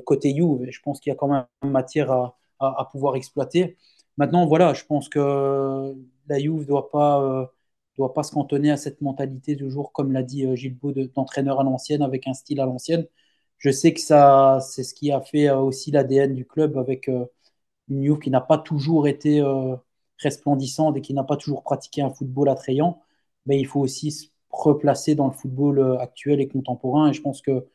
côté 0.06 0.32
Youth. 0.32 0.62
Je 0.70 0.80
pense 0.82 1.00
qu'il 1.00 1.10
y 1.12 1.14
a 1.14 1.16
quand 1.16 1.28
même 1.28 1.46
matière 1.64 2.12
à, 2.60 2.90
pouvoir 2.92 3.16
exploiter. 3.16 3.78
Maintenant, 4.18 4.46
voilà, 4.46 4.74
je 4.74 4.84
pense 4.86 5.10
que 5.10 5.96
la 6.28 6.40
Juve 6.40 6.62
ne 6.62 6.66
doit 6.66 6.90
pas 6.92 7.52
doit 7.98 8.14
pas 8.14 8.24
se 8.24 8.32
cantonner 8.32 8.72
à 8.72 8.78
cette 8.78 9.02
mentalité 9.02 9.56
toujours, 9.58 9.92
comme 9.94 10.12
l'a 10.12 10.24
dit 10.24 10.46
euh, 10.46 10.56
Gilles 10.56 10.78
Beau, 10.78 10.92
d'entraîneur 10.92 11.60
à 11.60 11.64
l'ancienne, 11.64 12.02
avec 12.02 12.28
un 12.28 12.34
style 12.34 12.60
à 12.62 12.66
l'ancienne. 12.66 13.08
Je 13.58 13.72
sais 13.72 13.94
que 13.94 14.00
c'est 14.02 14.84
ce 14.84 14.94
qui 14.94 15.12
a 15.12 15.22
fait 15.22 15.50
euh, 15.50 15.58
aussi 15.60 15.92
l'ADN 15.92 16.34
du 16.36 16.46
club 16.46 16.78
avec 16.78 17.10
euh, 17.10 17.26
une 17.90 18.04
Juve 18.04 18.20
qui 18.20 18.30
n'a 18.32 18.42
pas 18.42 18.58
toujours 18.58 19.08
été 19.08 19.44
resplendissante 20.20 20.98
et 20.98 21.02
qui 21.02 21.14
n'a 21.14 21.24
pas 21.24 21.38
toujours 21.38 21.64
pratiqué 21.64 22.02
un 22.02 22.10
football 22.12 22.50
attrayant. 22.50 23.02
Mais 23.46 23.60
il 23.60 23.66
faut 23.66 23.80
aussi 23.80 24.12
se 24.12 24.28
replacer 24.50 25.16
dans 25.16 25.28
le 25.28 25.34
football 25.34 25.98
actuel 26.00 26.42
et 26.42 26.48
contemporain. 26.48 27.10
Et 27.10 27.14
je 27.14 27.22
pense 27.22 27.42
que 27.42 27.66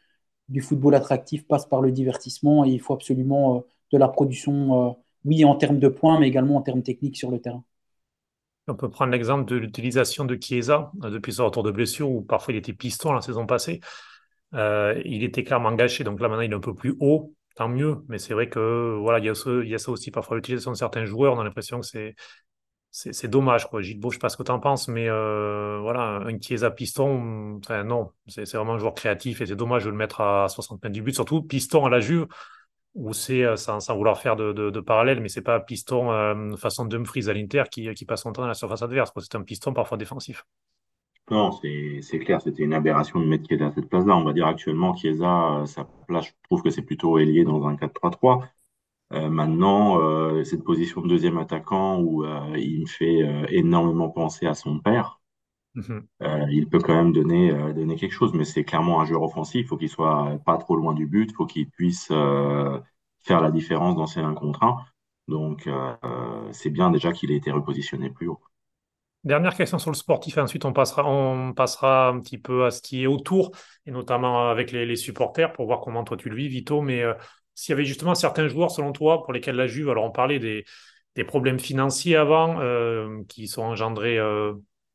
du 0.48 0.60
football 0.60 0.94
attractif 0.94 1.46
passe 1.46 1.66
par 1.66 1.82
le 1.82 1.92
divertissement 1.92 2.64
et 2.64 2.70
il 2.70 2.80
faut 2.80 2.94
absolument 2.94 3.64
de 3.92 3.98
la 3.98 4.08
production, 4.08 4.96
oui, 5.24 5.44
en 5.44 5.56
termes 5.56 5.78
de 5.78 5.88
points, 5.88 6.18
mais 6.18 6.28
également 6.28 6.56
en 6.56 6.62
termes 6.62 6.82
techniques 6.82 7.16
sur 7.16 7.30
le 7.30 7.40
terrain. 7.40 7.64
On 8.68 8.74
peut 8.74 8.90
prendre 8.90 9.12
l'exemple 9.12 9.46
de 9.46 9.56
l'utilisation 9.56 10.24
de 10.24 10.38
Chiesa 10.40 10.92
euh, 11.02 11.10
depuis 11.10 11.32
son 11.32 11.46
retour 11.46 11.62
de 11.62 11.70
blessure, 11.70 12.10
où 12.10 12.22
parfois 12.22 12.52
il 12.52 12.58
était 12.58 12.72
piston 12.72 13.12
la 13.12 13.22
saison 13.22 13.46
passée. 13.46 13.80
Euh, 14.54 15.00
il 15.04 15.24
était 15.24 15.42
clairement 15.44 15.72
gâché, 15.72 16.04
donc 16.04 16.20
là 16.20 16.28
maintenant 16.28 16.42
il 16.42 16.52
est 16.52 16.54
un 16.54 16.60
peu 16.60 16.74
plus 16.74 16.94
haut, 17.00 17.34
tant 17.56 17.68
mieux. 17.68 18.04
Mais 18.08 18.18
c'est 18.18 18.34
vrai 18.34 18.48
que 18.48 18.98
voilà, 19.00 19.18
il 19.18 19.24
y 19.24 19.74
a 19.74 19.78
ça 19.78 19.90
aussi 19.90 20.10
parfois 20.10 20.36
l'utilisation 20.36 20.70
de 20.70 20.76
certains 20.76 21.06
joueurs. 21.06 21.34
On 21.34 21.40
a 21.40 21.44
l'impression 21.44 21.80
que 21.80 21.86
c'est 21.86 22.14
c'est 22.90 23.28
dommage 23.28 23.68
quoi. 23.68 23.80
Gilles 23.82 24.00
Beau, 24.00 24.10
je 24.10 24.16
sais 24.16 24.20
pas 24.20 24.28
ce 24.28 24.36
que 24.36 24.42
tu 24.42 24.50
en 24.50 24.60
penses, 24.60 24.88
mais 24.88 25.08
euh, 25.08 25.78
voilà, 25.80 26.20
un 26.24 26.40
Chiesa 26.40 26.70
piston, 26.70 27.58
enfin, 27.62 27.84
non, 27.84 28.10
c'est 28.26 28.50
vraiment 28.54 28.74
un 28.74 28.78
joueur 28.78 28.94
créatif 28.94 29.40
et 29.40 29.46
c'est 29.46 29.56
dommage 29.56 29.84
de 29.84 29.90
le 29.90 29.96
mettre 29.96 30.20
à 30.20 30.48
60 30.48 30.82
mètres 30.82 30.94
du 30.94 31.02
but, 31.02 31.14
surtout 31.14 31.42
piston 31.42 31.86
à 31.86 31.90
la 31.90 32.00
Juve 32.00 32.26
ou 32.94 33.12
c'est, 33.12 33.44
euh, 33.44 33.56
sans, 33.56 33.78
vouloir 33.94 34.18
faire 34.20 34.36
de, 34.36 34.80
parallèle, 34.80 35.20
mais 35.20 35.28
c'est 35.28 35.42
pas 35.42 35.60
piston 35.60 36.10
euh, 36.10 36.56
façon 36.56 36.84
Dumfries 36.84 37.28
à 37.28 37.32
l'Inter 37.32 37.64
qui, 37.70 37.92
qui, 37.94 38.04
passe 38.04 38.22
son 38.22 38.32
temps 38.32 38.42
dans 38.42 38.48
la 38.48 38.54
surface 38.54 38.82
adverse. 38.82 39.12
C'est 39.18 39.36
un 39.36 39.42
piston 39.42 39.72
parfois 39.72 39.96
défensif. 39.96 40.44
Non, 41.30 41.52
c'est 41.52 42.18
clair, 42.20 42.40
c'était 42.40 42.62
une 42.62 42.72
aberration 42.72 43.20
de 43.20 43.26
mettre 43.26 43.46
Chiesa 43.46 43.66
à 43.66 43.72
cette 43.72 43.88
place-là. 43.88 44.16
On 44.16 44.24
va 44.24 44.32
dire 44.32 44.46
actuellement, 44.46 44.96
Chiesa, 44.96 45.60
euh, 45.60 45.66
sa 45.66 45.86
place, 46.06 46.26
je 46.26 46.32
trouve 46.44 46.62
que 46.62 46.70
c'est 46.70 46.82
plutôt 46.82 47.18
ailier 47.18 47.44
dans 47.44 47.66
un 47.66 47.76
4-3-3. 47.76 48.48
Maintenant, 49.10 50.44
cette 50.44 50.64
position 50.64 51.00
de 51.00 51.08
deuxième 51.08 51.38
attaquant 51.38 52.00
où 52.00 52.24
il 52.56 52.80
me 52.82 52.86
fait 52.86 53.46
énormément 53.48 54.10
penser 54.10 54.46
à 54.46 54.54
son 54.54 54.78
père, 54.80 55.20
mhm. 55.74 56.06
il 56.50 56.68
peut 56.68 56.78
quand 56.78 56.94
même 56.94 57.12
donner, 57.12 57.52
donner 57.72 57.96
quelque 57.96 58.12
chose, 58.12 58.34
mais 58.34 58.44
c'est 58.44 58.64
clairement 58.64 59.00
un 59.00 59.04
joueur 59.04 59.22
offensif. 59.22 59.62
Il 59.62 59.66
faut 59.66 59.76
qu'il 59.76 59.88
soit 59.88 60.38
pas 60.44 60.58
trop 60.58 60.76
loin 60.76 60.92
du 60.92 61.06
but, 61.06 61.30
il 61.30 61.34
faut 61.34 61.46
qu'il 61.46 61.70
puisse 61.70 62.08
faire 62.08 63.40
la 63.40 63.50
différence 63.50 63.96
dans 63.96 64.06
ces 64.06 64.20
1 64.20 64.34
contre 64.34 64.62
1. 64.62 64.76
Donc, 65.28 65.66
euh, 65.66 65.94
c'est 66.52 66.70
bien 66.70 66.90
déjà 66.90 67.12
qu'il 67.12 67.30
ait 67.30 67.36
été 67.36 67.50
repositionné 67.50 68.10
plus 68.10 68.28
haut. 68.28 68.40
Dernière 69.24 69.54
question 69.54 69.78
sur 69.78 69.90
le 69.90 69.96
sportif, 69.96 70.38
ensuite 70.38 70.64
on 70.64 70.72
passera, 70.72 71.04
on 71.04 71.52
passera 71.52 72.08
un 72.08 72.20
petit 72.20 72.38
peu 72.38 72.64
à 72.64 72.70
ce 72.70 72.80
qui 72.80 73.02
est 73.02 73.06
autour, 73.06 73.50
et 73.84 73.90
notamment 73.90 74.48
avec 74.48 74.72
les, 74.72 74.96
supporters, 74.96 75.52
pour 75.52 75.66
voir 75.66 75.80
comment 75.80 76.04
toi 76.04 76.16
tu 76.16 76.30
le 76.30 76.36
vis, 76.36 76.48
Vito. 76.48 76.80
Mais 76.80 77.02
euh, 77.02 77.14
s'il 77.58 77.72
y 77.72 77.74
avait 77.74 77.84
justement 77.84 78.14
certains 78.14 78.46
joueurs, 78.46 78.70
selon 78.70 78.92
toi, 78.92 79.24
pour 79.24 79.32
lesquels 79.32 79.56
la 79.56 79.66
Juve, 79.66 79.90
alors 79.90 80.04
on 80.04 80.12
parlait 80.12 80.38
des, 80.38 80.64
problèmes 81.24 81.58
financiers 81.58 82.14
avant, 82.14 82.60
euh, 82.60 83.24
qui 83.28 83.48
sont 83.48 83.62
engendrés 83.62 84.20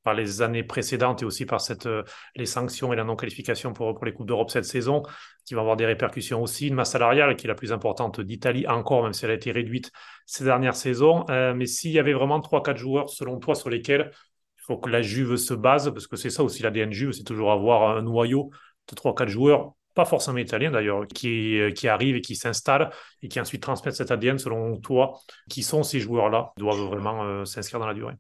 par 0.04 0.13
les 0.13 0.41
années 0.41 0.63
précédentes 0.63 1.21
et 1.23 1.26
aussi 1.26 1.45
par 1.45 1.62
euh, 1.86 2.04
les 2.38 2.45
sanctions 2.45 2.93
et 2.93 2.95
la 2.95 3.04
non-qualification 3.04 3.73
pour, 3.73 4.06
les 4.06 4.13
Coupes 4.13 4.28
d'Europe 4.28 4.49
cette 4.49 4.63
saison, 4.63 5.04
qui 5.45 5.56
va 5.56 5.62
avoir 5.62 5.76
des 5.76 5.86
répercussions 5.86 6.41
aussi. 6.41 6.67
Une 6.67 6.76
masse 6.76 6.91
salariale 6.91 7.36
qui 7.36 7.47
est 7.47 7.49
la 7.49 7.56
plus 7.56 7.73
importante 7.73 8.21
d'Italie 8.21 8.65
encore, 8.67 9.04
même 9.04 9.12
si 9.13 9.26
elle 9.26 9.32
a 9.32 9.34
été 9.34 9.52
réduite 9.52 9.91
ces 10.26 10.45
dernières 10.45 10.76
saisons. 10.76 11.26
Euh, 11.30 11.54
mais 11.54 11.65
s'il 11.65 11.91
y 11.91 11.99
avait 11.99 12.13
vraiment 12.13 12.39
3-4 12.39 12.78
joueurs, 12.78 13.10
selon 13.10 13.39
toi, 13.39 13.56
sur 13.56 13.69
lesquels 13.69 14.12
il 14.58 14.62
faut 14.62 14.78
que 14.78 14.89
la 14.89 15.02
Juve 15.02 15.36
se 15.36 15.54
base, 15.54 15.91
parce 15.91 16.08
que 16.08 16.15
c'est 16.15 16.30
ça 16.30 16.43
aussi 16.43 16.63
l'ADN 16.63 16.91
Juve, 16.93 17.12
c'est 17.12 17.23
toujours 17.23 17.52
avoir 17.52 17.97
un 17.97 18.02
noyau 18.02 18.52
de 18.89 18.95
3-4 18.95 19.28
joueurs 19.28 19.73
pas 19.93 20.06
forcément 20.06 20.38
italiens 20.38 20.71
d'ailleurs, 20.71 21.08
qui, 21.08 21.60
euh, 21.60 21.71
qui 21.71 21.88
arrivent 21.88 22.15
et 22.15 22.21
qui 22.21 22.36
s'installent 22.36 22.89
et 23.21 23.27
qui 23.27 23.39
ensuite 23.39 23.62
transmettent 23.62 23.95
cet 23.95 24.12
ADN 24.12 24.38
selon 24.38 24.77
toi. 24.77 25.19
Qui 25.49 25.63
sont 25.63 25.84
ces 25.84 25.99
joueurs-là 25.99 26.53
doivent 26.58 26.88
vraiment 26.88 27.45
s'inscrire 27.45 27.79
dans 27.79 27.88
la 27.88 27.93
durée? 27.93 28.15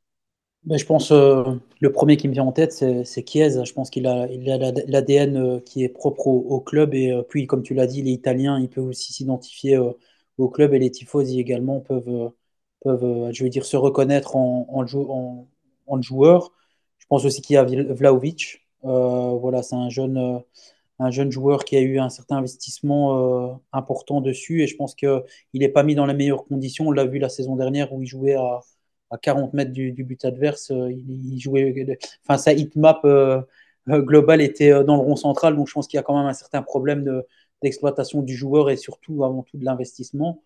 Ben, 0.65 0.77
je 0.77 0.85
pense 0.85 1.11
euh, 1.11 1.43
le 1.81 1.91
premier 1.91 2.15
qui 2.15 2.29
me 2.29 2.33
vient 2.33 2.45
en 2.45 2.53
tête, 2.53 2.71
c'est 2.71 3.27
Chiesa. 3.27 3.65
Je 3.65 3.73
pense 3.73 3.89
qu'il 3.89 4.07
a 4.07 4.27
il 4.31 4.49
a 4.49 4.57
l'ADN 4.87 5.35
euh, 5.35 5.59
qui 5.59 5.83
est 5.83 5.89
propre 5.89 6.27
au, 6.27 6.61
club. 6.61 6.93
Et 6.93 7.11
euh, 7.11 7.21
puis, 7.21 7.47
comme 7.47 7.63
tu 7.63 7.73
l'as 7.73 7.85
dit, 7.85 8.01
les 8.01 8.11
Italiens, 8.11 8.57
ils 8.59 8.69
peuvent 8.69 8.85
aussi 8.85 9.11
s'identifier 9.11 9.77
au 10.37 10.49
club 10.49 10.73
et 10.73 10.79
les 10.79 10.89
tifosi 10.89 11.39
également 11.39 11.81
peuvent, 11.81 12.31
peuvent 12.81 13.31
je 13.33 13.43
veux 13.43 13.49
dire, 13.49 13.65
se 13.65 13.75
reconnaître 13.77 14.35
en, 14.37 14.65
en, 14.69 15.47
en, 15.87 16.01
joueur. 16.01 16.53
Je 16.97 17.05
pense 17.07 17.25
aussi 17.25 17.41
qu'il 17.41 17.55
y 17.55 17.57
a 17.57 17.63
Vlaovic. 17.63 18.65
voilà, 18.83 19.63
c'est 19.63 19.75
un 19.75 19.89
jeune, 19.89 20.41
un 20.99 21.11
jeune 21.11 21.31
joueur 21.31 21.65
qui 21.65 21.75
a 21.75 21.81
eu 21.81 21.99
un 21.99 22.09
certain 22.09 22.37
investissement 22.37 23.59
important 23.73 24.21
dessus. 24.21 24.61
Et 24.63 24.67
je 24.67 24.75
pense 24.75 24.95
qu'il 24.95 25.21
n'est 25.53 25.69
pas 25.69 25.83
mis 25.83 25.95
dans 25.95 26.05
les 26.05 26.13
meilleures 26.13 26.45
conditions. 26.45 26.87
On 26.87 26.91
l'a 26.91 27.05
vu 27.05 27.19
la 27.19 27.29
saison 27.29 27.55
dernière 27.55 27.93
où 27.93 28.01
il 28.01 28.07
jouait 28.07 28.35
à 28.35 28.61
à 29.13 29.17
40 29.17 29.53
mètres 29.53 29.71
du, 29.71 29.91
but 30.03 30.25
adverse, 30.25 30.71
euh, 30.71 30.91
il, 30.91 31.39
jouait. 31.39 31.97
Enfin, 32.23 32.37
sa 32.37 32.53
hitmap 32.53 33.01
euh, 33.05 33.41
euh, 33.89 34.01
globale 34.01 34.41
était 34.41 34.83
dans 34.83 34.95
le 34.95 35.01
rond 35.01 35.15
central, 35.15 35.55
donc 35.55 35.67
je 35.67 35.73
pense 35.73 35.87
qu'il 35.87 35.97
y 35.97 35.99
a 35.99 36.03
quand 36.03 36.17
même 36.17 36.27
un 36.27 36.33
certain 36.33 36.63
problème 36.63 37.23
d'exploitation 37.61 38.23
du 38.23 38.35
joueur 38.35 38.69
et 38.69 38.77
surtout 38.77 39.23
avant 39.23 39.43
tout 39.43 39.57
de 39.57 39.65
l'investissement. 39.65 40.43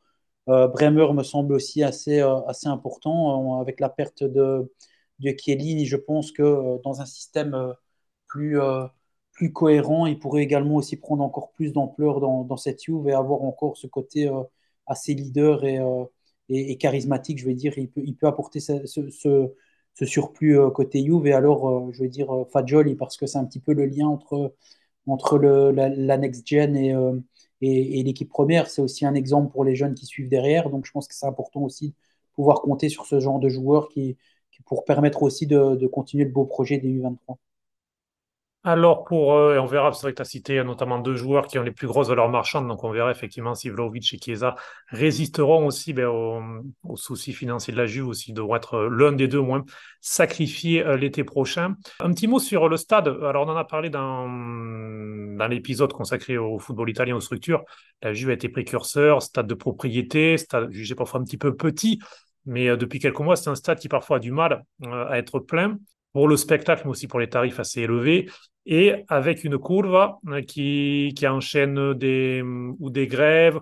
Bremer 0.47 1.11
me 1.13 1.23
semble 1.23 1.53
aussi 1.53 1.83
assez, 1.83 2.21
assez 2.21 2.67
important 2.67 3.59
avec 3.59 3.79
la 3.81 3.89
perte 3.89 4.23
de, 4.23 4.71
de 5.19 5.35
Chiellini. 5.37 5.85
Je 5.85 5.97
pense 5.97 6.31
que 6.31 6.81
dans 6.83 7.01
un 7.01 7.05
système 7.05 7.73
plus, 8.27 8.57
plus 9.37 9.53
cohérent, 9.53 10.07
il 10.07 10.19
pourrait 10.19 10.43
également 10.43 10.75
aussi 10.75 10.97
prendre 10.97 11.23
encore 11.23 11.51
plus 11.51 11.71
d'ampleur 11.71 12.19
dans, 12.19 12.57
cette 12.57 12.83
Juve 12.83 13.07
et 13.07 13.13
avoir 13.13 13.43
encore 13.43 13.77
ce 13.77 13.87
côté 13.87 14.29
assez 14.87 15.13
leader 15.13 15.63
et, 15.63 15.79
et, 16.49 16.77
charismatique, 16.77 17.39
je 17.39 17.45
vais 17.45 17.53
dire, 17.53 17.73
il 17.77 18.15
peut, 18.15 18.27
apporter 18.27 18.59
ce, 18.59 18.85
surplus 20.05 20.59
euh, 20.59 20.69
côté 20.69 21.03
Juve. 21.05 21.27
Et 21.27 21.33
alors, 21.33 21.69
euh, 21.69 21.91
je 21.91 22.03
vais 22.03 22.09
dire 22.09 22.31
euh, 22.33 22.45
Fagioli, 22.45 22.95
parce 22.95 23.17
que 23.17 23.25
c'est 23.27 23.37
un 23.37 23.45
petit 23.45 23.59
peu 23.59 23.73
le 23.73 23.85
lien 23.85 24.07
entre, 24.07 24.53
entre 25.07 25.37
la, 25.39 26.17
next-gen 26.17 26.75
et, 27.61 28.03
l'équipe 28.03 28.29
première. 28.29 28.69
C'est 28.69 28.81
aussi 28.81 29.05
un 29.05 29.15
exemple 29.15 29.51
pour 29.51 29.63
les 29.65 29.75
jeunes 29.75 29.95
qui 29.95 30.05
suivent 30.05 30.29
derrière. 30.29 30.69
Donc, 30.69 30.85
je 30.85 30.91
pense 30.91 31.07
que 31.07 31.15
c'est 31.15 31.27
important 31.27 31.61
aussi 31.61 31.89
de 31.89 31.93
pouvoir 32.35 32.61
compter 32.61 32.89
sur 32.89 33.05
ce 33.05 33.19
genre 33.19 33.39
de 33.39 33.49
joueurs 33.49 33.89
qui, 33.89 34.17
qui 34.51 34.61
pour 34.63 34.85
permettre 34.85 35.23
aussi 35.23 35.47
de, 35.47 35.75
de 35.75 35.87
continuer 35.87 36.25
le 36.25 36.31
beau 36.31 36.45
projet 36.45 36.77
des 36.77 36.89
U23. 36.89 37.37
Alors, 38.67 39.05
pour, 39.05 39.33
euh, 39.33 39.59
on 39.59 39.65
verra, 39.65 39.93
c'est 39.93 40.01
vrai 40.01 40.11
que 40.11 40.17
tu 40.17 40.21
as 40.21 40.25
cité 40.25 40.61
notamment 40.61 40.99
deux 40.99 41.15
joueurs 41.15 41.47
qui 41.47 41.57
ont 41.57 41.63
les 41.63 41.71
plus 41.71 41.87
grosses 41.87 42.09
valeurs 42.09 42.27
marchandes, 42.27 42.67
donc 42.67 42.83
on 42.83 42.91
verra 42.91 43.11
effectivement 43.11 43.55
si 43.55 43.69
Vlaovic 43.69 44.13
et 44.13 44.17
Chiesa 44.17 44.55
résisteront 44.89 45.65
aussi 45.65 45.93
ben, 45.93 46.07
aux, 46.09 46.97
soucis 46.97 47.31
financiers 47.31 47.71
de 47.71 47.77
la 47.77 47.85
Juve, 47.85 48.09
aussi 48.09 48.33
devront 48.33 48.57
être 48.57 48.73
euh, 48.73 48.89
l'un 48.89 49.13
des 49.13 49.29
deux 49.29 49.39
moins 49.39 49.63
sacrifié 50.01 50.85
euh, 50.85 50.97
l'été 50.97 51.23
prochain. 51.23 51.75
Un 52.01 52.11
petit 52.11 52.27
mot 52.27 52.39
sur 52.39 52.67
le 52.67 52.75
stade. 52.75 53.07
Alors, 53.23 53.47
on 53.47 53.51
en 53.51 53.55
a 53.55 53.63
parlé 53.63 53.89
dans, 53.89 54.27
dans 54.27 55.47
l'épisode 55.47 55.93
consacré 55.93 56.37
au 56.37 56.59
football 56.59 56.89
italien, 56.89 57.15
aux 57.15 57.21
structures. 57.21 57.63
La 58.01 58.13
Juve 58.13 58.31
a 58.31 58.33
été 58.33 58.49
précurseur, 58.49 59.21
stade 59.21 59.47
de 59.47 59.53
propriété, 59.53 60.37
stade 60.37 60.73
jugé 60.73 60.93
parfois 60.93 61.21
un 61.21 61.23
petit 61.23 61.37
peu 61.37 61.55
petit, 61.55 61.99
mais 62.45 62.75
depuis 62.75 62.99
quelques 62.99 63.21
mois, 63.21 63.37
c'est 63.37 63.49
un 63.49 63.55
stade 63.55 63.79
qui 63.79 63.87
parfois 63.87 64.17
a 64.17 64.19
du 64.19 64.33
mal 64.33 64.65
à 64.85 65.17
être 65.17 65.39
plein 65.39 65.77
pour 66.11 66.27
le 66.27 66.35
spectacle, 66.35 66.81
mais 66.85 66.91
aussi 66.91 67.07
pour 67.07 67.19
les 67.19 67.29
tarifs 67.29 67.59
assez 67.59 67.81
élevés 67.81 68.27
et 68.67 69.05
avec 69.07 69.43
une 69.45 69.57
courbe 69.57 70.17
euh, 70.27 70.41
qui, 70.41 71.13
qui 71.15 71.25
enchaîne 71.25 71.93
des, 71.93 72.43
ou 72.43 72.89
des 72.89 73.07
grèves 73.07 73.59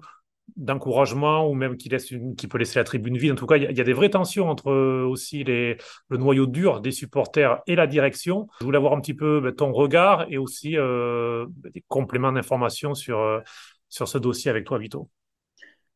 d'encouragement 0.57 1.47
ou 1.49 1.53
même 1.53 1.77
qui, 1.77 1.89
laisse 1.89 2.11
qui 2.37 2.47
peut 2.47 2.57
laisser 2.57 2.79
la 2.79 2.83
tribune 2.83 3.17
vide. 3.17 3.33
En 3.33 3.35
tout 3.35 3.45
cas, 3.45 3.57
il 3.57 3.77
y, 3.77 3.81
a 3.81 3.83
des 3.83 3.93
vraies 3.93 4.09
tensions 4.09 4.49
entre 4.49 4.71
euh, 4.71 5.05
aussi 5.05 5.43
les, 5.43 5.77
le 6.09 6.17
noyau 6.17 6.47
dur 6.47 6.81
des 6.81 6.91
supporters 6.91 7.61
et 7.67 7.75
la 7.75 7.87
direction. 7.87 8.47
Je 8.59 8.65
voulais 8.65 8.77
avoir 8.77 8.93
un 8.93 9.01
petit 9.01 9.13
peu 9.13 9.41
ben, 9.41 9.53
ton 9.53 9.71
regard 9.71 10.25
et 10.29 10.37
aussi 10.37 10.77
euh, 10.77 11.45
des 11.73 11.83
compléments 11.87 12.31
d'information 12.31 12.95
sur, 12.95 13.41
sur 13.89 14.07
ce 14.07 14.17
dossier 14.17 14.49
avec 14.49 14.65
toi, 14.65 14.79
Vito. 14.79 15.09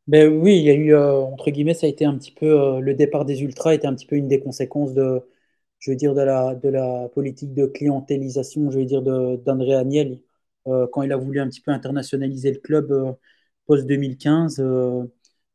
Ben 0.08 0.28
oui, 0.28 0.58
il 0.58 0.64
y 0.64 0.70
a 0.72 0.74
eu, 0.74 0.96
entre 0.96 1.52
guillemets, 1.52 1.76
ça 1.76 1.86
a 1.86 1.90
été 1.90 2.04
un 2.04 2.18
petit 2.18 2.32
peu, 2.32 2.80
le 2.80 2.96
départ 2.96 3.26
des 3.26 3.44
Ultras 3.44 3.76
était 3.76 3.86
un 3.86 3.94
petit 3.94 4.08
peu 4.08 4.16
une 4.16 4.28
des 4.28 4.40
conséquences 4.40 4.94
de, 4.96 5.22
je 5.80 5.92
veux 5.92 5.96
dire, 5.98 6.14
de 6.14 6.22
la, 6.70 7.10
politique 7.14 7.54
de 7.54 7.66
clientélisation, 7.66 8.70
je 8.72 8.80
veux 8.80 8.86
dire, 8.86 9.02
d'André 9.02 9.76
Agnelli, 9.76 10.24
euh, 10.68 10.88
quand 10.92 11.04
il 11.04 11.12
a 11.12 11.18
voulu 11.18 11.40
un 11.40 11.48
petit 11.50 11.62
peu 11.62 11.72
internationaliser 11.72 12.52
le 12.52 12.60
club 12.60 12.92
euh, 12.92 13.14
post-2015. 13.68 14.62
Euh, 14.62 15.04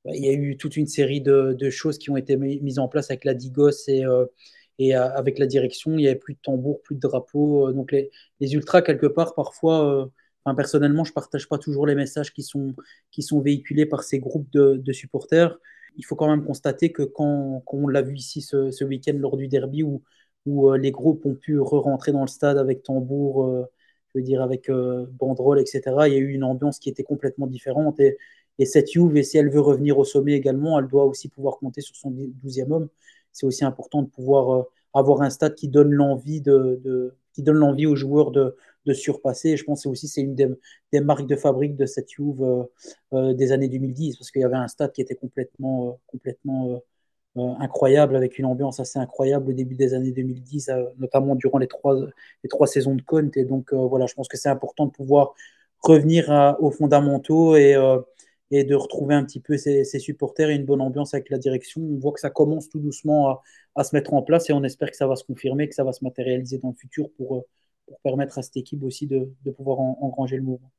bah, 0.04 0.12
il 0.14 0.24
y 0.24 0.28
a 0.28 0.32
eu 0.32 0.56
toute 0.56 0.76
une 0.76 0.86
série 0.86 1.20
de, 1.20 1.70
choses 1.70 1.98
qui 1.98 2.10
ont 2.10 2.16
été 2.16 2.36
mises 2.36 2.78
en 2.78 2.88
place 2.88 3.10
avec 3.10 3.24
la 3.24 3.34
Digos 3.34 3.70
et, 4.78 4.94
avec 4.94 5.38
la 5.38 5.46
direction. 5.46 5.92
Il 5.92 5.98
n'y 5.98 6.06
avait 6.08 6.16
plus 6.18 6.34
de 6.34 6.40
tambour, 6.42 6.82
plus 6.82 6.94
de 6.96 7.00
drapeau. 7.00 7.72
donc 7.72 7.92
les, 7.92 8.10
ultras, 8.54 8.82
quelque 8.82 9.06
part, 9.06 9.34
parfois, 9.34 10.10
personnellement, 10.56 11.04
je 11.04 11.10
ne 11.10 11.14
partage 11.14 11.48
pas 11.48 11.58
toujours 11.58 11.86
les 11.86 11.94
messages 11.94 12.32
qui 12.32 12.42
sont 12.42 13.40
véhiculés 13.40 13.86
par 13.86 14.02
ces 14.04 14.18
groupes 14.18 14.50
de, 14.52 14.92
supporters. 14.92 15.58
Il 15.96 16.04
faut 16.04 16.16
quand 16.16 16.28
même 16.28 16.44
constater 16.44 16.92
que 16.92 17.02
quand, 17.02 17.62
on 17.66 17.88
l'a 17.88 18.02
vu 18.02 18.16
ici 18.16 18.42
ce, 18.42 18.84
week-end 18.84 19.14
lors 19.16 19.36
du 19.36 19.48
derby, 19.48 19.82
où, 19.82 20.02
où 20.46 20.72
les 20.74 20.90
groupes 20.90 21.24
ont 21.26 21.34
pu 21.34 21.58
re-rentrer 21.60 22.12
dans 22.12 22.22
le 22.22 22.26
stade 22.28 22.58
avec 22.58 22.82
tambour, 22.82 23.66
je 24.14 24.20
veux 24.20 24.24
dire 24.24 24.42
avec 24.42 24.70
banderole, 24.70 25.60
etc., 25.60 25.82
il 26.06 26.12
y 26.12 26.16
a 26.16 26.18
eu 26.18 26.32
une 26.32 26.44
ambiance 26.44 26.78
qui 26.78 26.88
était 26.88 27.04
complètement 27.04 27.46
différente. 27.46 28.00
Et, 28.00 28.18
et 28.58 28.66
cette 28.66 28.90
Juve, 28.92 29.22
si 29.22 29.38
elle 29.38 29.50
veut 29.50 29.60
revenir 29.60 29.98
au 29.98 30.04
sommet 30.04 30.32
également, 30.34 30.78
elle 30.78 30.88
doit 30.88 31.04
aussi 31.04 31.28
pouvoir 31.28 31.58
compter 31.58 31.80
sur 31.80 31.96
son 31.96 32.10
12e 32.10 32.70
homme. 32.72 32.88
C'est 33.32 33.46
aussi 33.46 33.64
important 33.64 34.02
de 34.02 34.08
pouvoir 34.08 34.66
avoir 34.94 35.22
un 35.22 35.30
stade 35.30 35.54
qui 35.54 35.68
donne 35.68 35.92
l'envie 35.92 36.40
de, 36.40 37.14
qui 37.32 37.42
donne 37.42 37.56
l'envie 37.56 37.86
aux 37.86 37.96
joueurs 37.96 38.30
de, 38.30 38.56
de 38.86 38.92
surpasser. 38.92 39.56
Je 39.56 39.64
pense 39.64 39.84
que 39.84 39.88
aussi 39.88 40.08
c'est 40.08 40.20
une 40.22 40.34
des, 40.34 41.00
marques 41.00 41.26
de 41.26 41.36
fabrique 41.36 41.76
de 41.76 41.86
cette 41.86 42.10
Juve 42.10 42.42
euh, 42.42 42.62
euh, 43.14 43.34
des 43.34 43.52
années 43.52 43.68
2010, 43.68 44.16
parce 44.16 44.30
qu'il 44.30 44.42
y 44.42 44.44
avait 44.44 44.56
un 44.56 44.68
stade 44.68 44.92
qui 44.92 45.00
était 45.00 45.14
complètement, 45.14 45.88
euh, 45.88 45.92
complètement 46.06 46.80
incroyable, 47.36 48.14
avec 48.16 48.38
une 48.38 48.46
ambiance 48.46 48.78
assez 48.78 48.98
incroyable 48.98 49.50
au 49.50 49.52
début 49.52 49.74
des 49.74 49.92
années 49.94 50.12
2010, 50.12 50.70
notamment 50.98 51.34
durant 51.34 51.58
les 51.58 51.66
trois, 51.66 51.96
les 52.44 52.48
trois 52.48 52.68
saisons 52.68 52.94
de 52.94 53.02
Conte. 53.02 53.36
Et 53.36 53.44
donc 53.44 53.74
voilà, 53.74 54.06
je 54.06 54.14
pense 54.14 54.28
que 54.28 54.36
c'est 54.36 54.48
important 54.48 54.86
de 54.86 54.92
pouvoir 54.92 55.34
revenir 55.80 56.56
aux 56.60 56.70
fondamentaux 56.70 57.56
et, 57.56 57.74
et 58.52 58.62
de 58.62 58.74
retrouver 58.76 59.16
un 59.16 59.24
petit 59.24 59.40
peu 59.40 59.56
ses, 59.56 59.84
supporters 59.98 60.48
et 60.50 60.54
une 60.54 60.64
bonne 60.64 60.80
ambiance 60.80 61.12
avec 61.14 61.28
la 61.28 61.38
direction. 61.38 61.80
On 61.80 61.98
voit 61.98 62.12
que 62.12 62.20
ça 62.20 62.30
commence 62.30 62.68
tout 62.68 62.78
doucement 62.78 63.28
à, 63.28 63.42
à, 63.74 63.82
se 63.82 63.96
mettre 63.96 64.14
en 64.14 64.22
place 64.22 64.48
et 64.48 64.52
on 64.52 64.62
espère 64.62 64.92
que 64.92 64.96
ça 64.96 65.08
va 65.08 65.16
se 65.16 65.24
confirmer, 65.24 65.68
que 65.68 65.74
ça 65.74 65.82
va 65.82 65.92
se 65.92 66.04
matérialiser 66.04 66.58
dans 66.58 66.68
le 66.68 66.76
futur 66.76 67.10
pour, 67.16 67.44
pour 67.86 68.00
permettre 68.00 68.38
à 68.38 68.42
cette 68.42 68.56
équipe 68.56 68.82
aussi 68.82 69.06
de, 69.06 69.28
pouvoir 69.56 69.78
engranger 69.80 70.36
le 70.36 70.42
mouvement. 70.42 70.72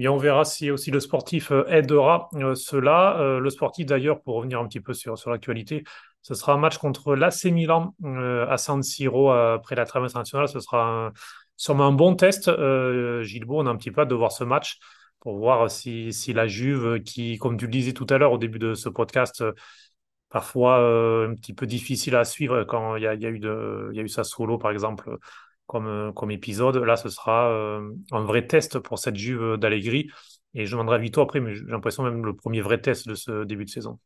Et 0.00 0.08
on 0.08 0.16
verra 0.16 0.46
si 0.46 0.70
aussi 0.70 0.90
le 0.90 0.98
sportif 0.98 1.52
euh, 1.52 1.66
aidera 1.68 2.30
euh, 2.34 2.54
cela. 2.54 3.20
Euh, 3.20 3.38
le 3.38 3.50
sportif, 3.50 3.84
d'ailleurs, 3.84 4.22
pour 4.22 4.36
revenir 4.36 4.58
un 4.58 4.66
petit 4.66 4.80
peu 4.80 4.94
sur, 4.94 5.18
sur 5.18 5.30
l'actualité, 5.30 5.84
ce 6.22 6.32
sera 6.32 6.54
un 6.54 6.56
match 6.56 6.78
contre 6.78 7.14
l'AC 7.14 7.44
Milan 7.46 7.94
à 8.02 8.56
San 8.56 8.82
Siro 8.82 9.30
après 9.30 9.74
la 9.74 9.84
trêve 9.84 10.02
internationale. 10.04 10.48
Ce 10.48 10.60
sera 10.60 11.12
sûrement 11.56 11.86
un 11.86 11.92
bon 11.92 12.14
test. 12.14 12.50
Gilbo, 13.22 13.60
on 13.60 13.66
a 13.66 13.70
un 13.70 13.76
petit 13.76 13.90
peu 13.90 14.02
hâte 14.02 14.08
de 14.08 14.14
voir 14.14 14.32
ce 14.32 14.44
match 14.44 14.78
pour 15.18 15.38
voir 15.38 15.70
si, 15.70 16.12
si 16.12 16.34
la 16.34 16.46
Juve, 16.46 17.02
qui, 17.02 17.38
comme 17.38 17.56
tu 17.56 17.64
le 17.66 17.70
disais 17.70 17.94
tout 17.94 18.06
à 18.10 18.18
l'heure 18.18 18.32
au 18.32 18.38
début 18.38 18.58
de 18.58 18.74
ce 18.74 18.90
podcast, 18.90 19.42
parfois 20.28 20.76
un 20.76 21.34
petit 21.34 21.54
peu 21.54 21.66
difficile 21.66 22.16
à 22.16 22.24
suivre 22.24 22.64
quand 22.64 22.96
il 22.96 23.02
y 23.04 23.06
a, 23.06 23.14
y 23.14 23.24
a 23.24 23.30
eu, 23.30 23.38
de, 23.38 23.88
il 23.92 23.96
y 23.96 24.00
a 24.00 24.02
eu 24.02 24.08
ça 24.08 24.24
solo, 24.24 24.58
par 24.58 24.72
exemple, 24.72 25.18
comme, 25.70 25.86
euh, 25.86 26.10
comme 26.10 26.32
épisode. 26.32 26.76
Là, 26.78 26.96
ce 26.96 27.08
sera 27.08 27.48
euh, 27.48 27.92
un 28.10 28.24
vrai 28.24 28.44
test 28.48 28.80
pour 28.80 28.98
cette 28.98 29.14
Juve 29.14 29.56
d'Allegri. 29.56 30.10
Et 30.52 30.66
je 30.66 30.72
demanderai 30.72 30.96
à 30.96 30.98
Vito 30.98 31.20
après, 31.20 31.38
mais 31.38 31.54
j'ai 31.54 31.64
l'impression 31.66 32.02
même 32.02 32.26
le 32.26 32.34
premier 32.34 32.60
vrai 32.60 32.80
test 32.80 33.06
de 33.06 33.14
ce 33.14 33.44
début 33.44 33.66
de 33.66 33.70
saison. 33.70 34.00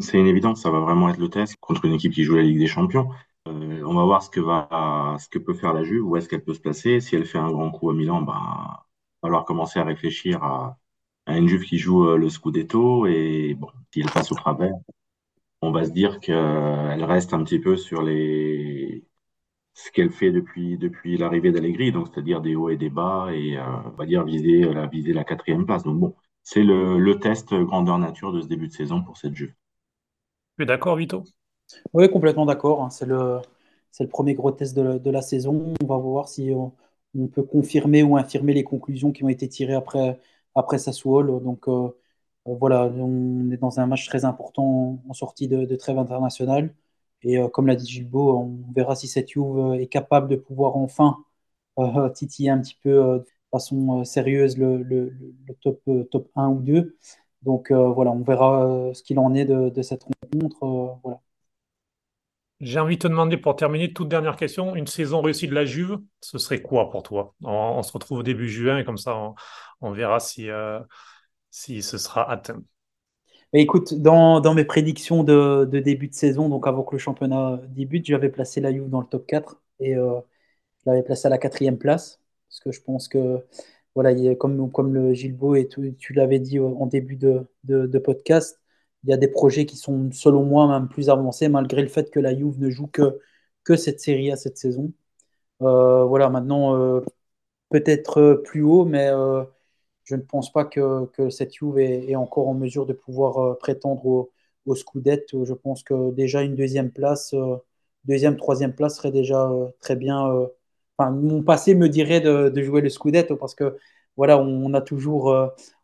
C'est 0.00 0.18
une 0.18 0.26
évidence, 0.26 0.62
ça 0.62 0.70
va 0.70 0.80
vraiment 0.80 1.08
être 1.08 1.18
le 1.18 1.30
test 1.30 1.56
contre 1.58 1.86
une 1.86 1.94
équipe 1.94 2.12
qui 2.12 2.22
joue 2.22 2.36
la 2.36 2.42
Ligue 2.42 2.58
des 2.58 2.66
Champions. 2.66 3.08
Euh, 3.46 3.82
on 3.82 3.94
va 3.94 4.04
voir 4.04 4.22
ce 4.22 4.28
que, 4.28 4.40
va, 4.40 5.16
ce 5.18 5.30
que 5.30 5.38
peut 5.38 5.54
faire 5.54 5.72
la 5.72 5.84
Juve, 5.84 6.04
où 6.04 6.18
est-ce 6.18 6.28
qu'elle 6.28 6.44
peut 6.44 6.52
se 6.52 6.60
placer. 6.60 7.00
Si 7.00 7.16
elle 7.16 7.24
fait 7.24 7.38
un 7.38 7.50
grand 7.50 7.70
coup 7.70 7.88
à 7.88 7.94
Milan, 7.94 8.20
ben, 8.20 8.34
va 8.34 8.84
falloir 9.22 9.46
commencer 9.46 9.78
à 9.78 9.84
réfléchir 9.84 10.44
à, 10.44 10.76
à 11.24 11.38
une 11.38 11.48
Juve 11.48 11.64
qui 11.64 11.78
joue 11.78 12.14
le 12.14 12.28
Scudetto. 12.28 13.06
Et 13.06 13.54
bon, 13.58 13.68
si 13.90 14.00
elle 14.00 14.10
passe 14.10 14.30
au 14.32 14.34
travers, 14.34 14.74
on 15.62 15.70
va 15.72 15.84
se 15.86 15.92
dire 15.92 16.20
qu'elle 16.20 17.04
reste 17.04 17.32
un 17.32 17.42
petit 17.42 17.58
peu 17.58 17.78
sur 17.78 18.02
les, 18.02 19.07
ce 19.78 19.92
qu'elle 19.92 20.10
fait 20.10 20.32
depuis, 20.32 20.76
depuis 20.76 21.16
l'arrivée 21.16 21.52
d'Allegri, 21.52 21.92
donc 21.92 22.08
c'est-à-dire 22.08 22.40
des 22.40 22.56
hauts 22.56 22.68
et 22.68 22.76
des 22.76 22.90
bas, 22.90 23.28
et 23.32 23.56
euh, 23.56 23.62
on 23.86 23.90
va 23.90 24.06
dire 24.06 24.24
viser 24.24 24.62
la, 24.62 24.86
viser 24.88 25.12
la 25.12 25.22
quatrième 25.22 25.66
place. 25.66 25.84
Donc 25.84 26.00
bon, 26.00 26.16
c'est 26.42 26.64
le, 26.64 26.98
le, 26.98 27.20
test 27.20 27.54
grandeur 27.54 27.98
nature 27.98 28.32
de 28.32 28.40
ce 28.40 28.48
début 28.48 28.66
de 28.66 28.72
saison 28.72 29.02
pour 29.02 29.16
cette 29.16 29.36
Juve. 29.36 29.54
Tu 30.56 30.64
es 30.64 30.66
d'accord, 30.66 30.96
Vito? 30.96 31.22
Oui, 31.92 32.10
complètement 32.10 32.44
d'accord. 32.44 32.82
Hein. 32.82 32.90
C'est 32.90 33.06
le, 33.06 33.38
c'est 33.92 34.02
le 34.02 34.08
premier 34.08 34.34
gros 34.34 34.50
test 34.50 34.76
de, 34.76 34.98
de, 34.98 35.10
la 35.10 35.22
saison. 35.22 35.74
On 35.80 35.86
va 35.86 35.96
voir 35.96 36.28
si 36.28 36.50
on, 36.52 36.72
peut 37.28 37.44
confirmer 37.44 38.02
ou 38.02 38.16
infirmer 38.16 38.54
les 38.54 38.64
conclusions 38.64 39.12
qui 39.12 39.22
ont 39.24 39.28
été 39.28 39.48
tirées 39.48 39.74
après, 39.74 40.20
après 40.56 40.78
Sassuolo. 40.78 41.38
Donc 41.40 41.68
euh, 41.68 41.90
voilà, 42.46 42.86
on 42.86 43.50
est 43.52 43.56
dans 43.58 43.78
un 43.78 43.86
match 43.86 44.06
très 44.08 44.24
important 44.24 45.00
en 45.08 45.12
sortie 45.12 45.46
de, 45.48 45.64
de 45.66 45.76
trêve 45.76 45.98
internationale. 45.98 46.74
Et 47.22 47.38
euh, 47.38 47.48
comme 47.48 47.66
l'a 47.66 47.76
dit 47.76 47.86
Gilbo, 47.90 48.38
on 48.38 48.72
verra 48.72 48.94
si 48.94 49.08
cette 49.08 49.28
Juve 49.30 49.58
euh, 49.58 49.72
est 49.74 49.88
capable 49.88 50.28
de 50.28 50.36
pouvoir 50.36 50.76
enfin 50.76 51.18
euh, 51.78 52.08
titiller 52.14 52.50
un 52.50 52.60
petit 52.60 52.78
peu 52.82 52.90
de 52.90 53.26
façon 53.50 54.04
sérieuse 54.04 54.56
le, 54.58 55.12
top, 55.62 55.82
top 56.10 56.28
1 56.36 56.48
ou 56.48 56.60
2. 56.62 56.96
Donc 57.42 57.70
voilà, 57.72 58.10
on 58.10 58.22
verra 58.22 58.92
ce 58.94 59.02
qu'il 59.02 59.18
en 59.18 59.34
est 59.34 59.44
de, 59.44 59.82
cette 59.82 60.04
rencontre. 60.04 60.98
voilà. 61.02 61.20
J'ai 62.60 62.80
envie 62.80 62.96
de 62.96 63.02
te 63.02 63.08
demander 63.08 63.36
pour 63.36 63.54
terminer, 63.54 63.92
toute 63.92 64.08
dernière 64.08 64.34
question, 64.36 64.74
une 64.74 64.88
saison 64.88 65.22
réussie 65.22 65.46
de 65.46 65.54
la 65.54 65.64
Juve, 65.64 65.98
ce 66.20 66.38
serait 66.38 66.60
quoi 66.60 66.90
pour 66.90 67.04
toi? 67.04 67.34
On, 67.44 67.82
se 67.84 67.92
retrouve 67.92 68.18
au 68.18 68.22
début 68.24 68.48
juin 68.48 68.78
et 68.78 68.84
comme 68.84 68.98
ça 68.98 69.34
on, 69.80 69.92
verra 69.92 70.18
si, 70.18 70.48
si 71.50 71.82
ce 71.82 71.98
sera 71.98 72.28
atteint 72.28 72.60
écoute, 73.52 73.94
dans, 73.94 74.54
mes 74.54 74.64
prédictions 74.64 75.24
de, 75.24 75.64
début 75.64 76.08
de 76.08 76.14
saison, 76.14 76.48
donc 76.48 76.66
avant 76.66 76.82
que 76.82 76.94
le 76.94 76.98
championnat 76.98 77.60
débute, 77.68 78.06
j'avais 78.06 78.28
placé 78.28 78.60
la 78.60 78.72
Juve 78.72 78.88
dans 78.88 79.00
le 79.00 79.06
top 79.06 79.26
4 79.26 79.60
et 79.80 79.96
euh, 79.96 80.20
je 80.84 80.90
l'avais 80.90 81.02
placé 81.02 81.26
à 81.26 81.30
la 81.30 81.38
quatrième 81.38 81.78
place 81.78 82.20
parce 82.48 82.60
que 82.60 82.72
je 82.72 82.80
pense 82.82 83.08
que, 83.08 83.44
voilà, 83.94 84.14
comme, 84.36 84.70
comme 84.72 84.94
le 84.94 85.14
Gilbo 85.14 85.54
et 85.54 85.68
tu, 85.68 86.12
l'avais 86.14 86.38
dit 86.40 86.60
en 86.60 86.86
début 86.86 87.16
de, 87.16 87.46
podcast, 87.98 88.60
il 89.04 89.10
y 89.10 89.12
a 89.12 89.16
des 89.16 89.28
projets 89.28 89.66
qui 89.66 89.76
sont, 89.76 90.10
selon 90.12 90.44
moi, 90.44 90.68
même 90.68 90.88
plus 90.88 91.10
avancés 91.10 91.48
malgré 91.48 91.82
le 91.82 91.88
fait 91.88 92.10
que 92.10 92.20
la 92.20 92.34
Juve 92.36 92.58
ne 92.58 92.70
joue 92.70 92.88
que, 92.88 93.20
cette 93.76 94.00
série 94.00 94.30
à 94.32 94.36
cette 94.36 94.56
saison. 94.58 94.92
Euh, 95.62 96.04
voilà, 96.04 96.30
maintenant, 96.30 96.76
euh, 96.76 97.00
peut-être 97.70 98.42
plus 98.44 98.62
haut, 98.62 98.84
mais 98.84 99.10
je 100.08 100.16
ne 100.16 100.22
pense 100.22 100.50
pas 100.52 100.64
que, 100.64 101.08
cette 101.30 101.54
Juve 101.54 101.78
est, 101.78 102.16
encore 102.16 102.48
en 102.48 102.54
mesure 102.54 102.86
de 102.86 102.94
pouvoir 102.94 103.38
euh, 103.38 103.54
prétendre 103.58 104.06
au, 104.06 104.30
au 104.66 104.74
Scudetto. 104.74 105.44
Je 105.44 105.52
pense 105.54 105.82
que 105.82 106.12
déjà 106.12 106.42
une 106.42 106.56
deuxième 106.56 106.90
place, 106.90 107.34
euh, 107.34 107.56
deuxième, 108.04 108.36
troisième 108.36 108.74
place 108.74 108.96
serait 108.96 109.12
déjà 109.12 109.50
euh, 109.50 109.68
très 109.80 109.96
bien. 109.96 110.48
Mon 110.98 111.42
passé 111.42 111.74
me 111.74 111.88
dirait 111.88 112.20
de, 112.20 112.52
jouer 112.62 112.80
le 112.80 112.88
Scudetto 112.88 113.36
parce 113.36 113.54
que 113.54 113.76
voilà, 114.16 114.38
on, 114.38 114.74
a 114.74 114.80
toujours, 114.80 115.26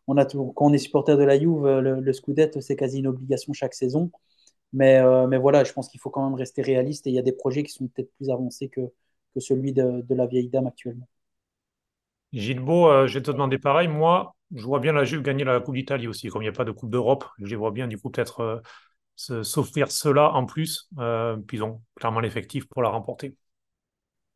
on 0.08 0.16
a 0.16 0.24
quand 0.24 0.54
on 0.58 0.72
est 0.72 0.78
supporter 0.78 1.16
de 1.16 1.22
la 1.24 1.38
Juve, 1.38 1.66
le, 1.66 2.12
Scudetto 2.12 2.60
c'est 2.60 2.76
quasi 2.76 3.00
une 3.00 3.06
obligation 3.08 3.52
chaque 3.52 3.74
saison. 3.74 4.10
Mais, 4.72 5.00
voilà, 5.38 5.64
je 5.64 5.72
pense 5.72 5.88
qu'il 5.88 6.00
faut 6.00 6.10
quand 6.10 6.24
même 6.24 6.34
rester 6.34 6.62
réaliste 6.62 7.06
et 7.06 7.10
il 7.10 7.14
y 7.16 7.18
a 7.18 7.22
des 7.22 7.32
projets 7.32 7.62
qui 7.64 7.72
sont 7.72 7.88
peut-être 7.88 8.12
plus 8.16 8.30
avancés 8.30 8.68
que, 8.68 8.80
celui 9.38 9.72
de 9.72 10.14
la 10.14 10.26
vieille 10.26 10.48
dame 10.48 10.66
actuellement. 10.66 11.08
Gilbo, 12.34 12.88
euh, 12.90 13.06
je 13.06 13.14
vais 13.14 13.22
te 13.22 13.30
demander 13.30 13.58
pareil. 13.58 13.86
Moi, 13.86 14.34
je 14.52 14.64
vois 14.64 14.80
bien 14.80 14.92
la 14.92 15.04
Juve 15.04 15.22
gagner 15.22 15.44
la 15.44 15.60
Coupe 15.60 15.76
d'Italie 15.76 16.08
aussi. 16.08 16.28
Comme 16.28 16.42
il 16.42 16.46
n'y 16.46 16.48
a 16.48 16.52
pas 16.52 16.64
de 16.64 16.72
Coupe 16.72 16.90
d'Europe, 16.90 17.24
je 17.38 17.54
vois 17.54 17.70
bien 17.70 17.86
du 17.86 17.96
coup 17.96 18.10
peut-être 18.10 18.40
euh, 19.30 19.42
s'offrir 19.44 19.90
cela 19.90 20.32
en 20.32 20.44
plus. 20.44 20.88
Euh, 20.98 21.36
puis 21.36 21.58
ils 21.58 21.62
ont 21.62 21.80
clairement 21.94 22.18
l'effectif 22.18 22.66
pour 22.68 22.82
la 22.82 22.88
remporter. 22.88 23.36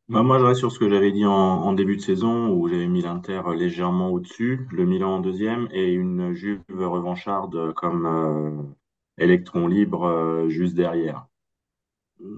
Bah, 0.07 0.23
moi, 0.23 0.39
je 0.39 0.45
reste 0.45 0.59
sur 0.59 0.71
ce 0.71 0.79
que 0.79 0.89
j'avais 0.89 1.11
dit 1.11 1.25
en, 1.25 1.73
début 1.73 1.97
de 1.97 2.01
saison 2.01 2.47
où 2.47 2.69
j'avais 2.69 2.87
mis 2.87 3.01
l'Inter 3.01 3.41
légèrement 3.55 4.09
au-dessus, 4.09 4.67
le 4.71 4.85
Milan 4.85 5.15
en 5.15 5.19
deuxième 5.19 5.67
et 5.71 5.91
une 5.93 6.33
Juve 6.33 6.61
revancharde 6.69 7.73
comme 7.73 8.73
électron 9.19 9.67
libre 9.67 10.45
juste 10.47 10.73
derrière. 10.73 11.27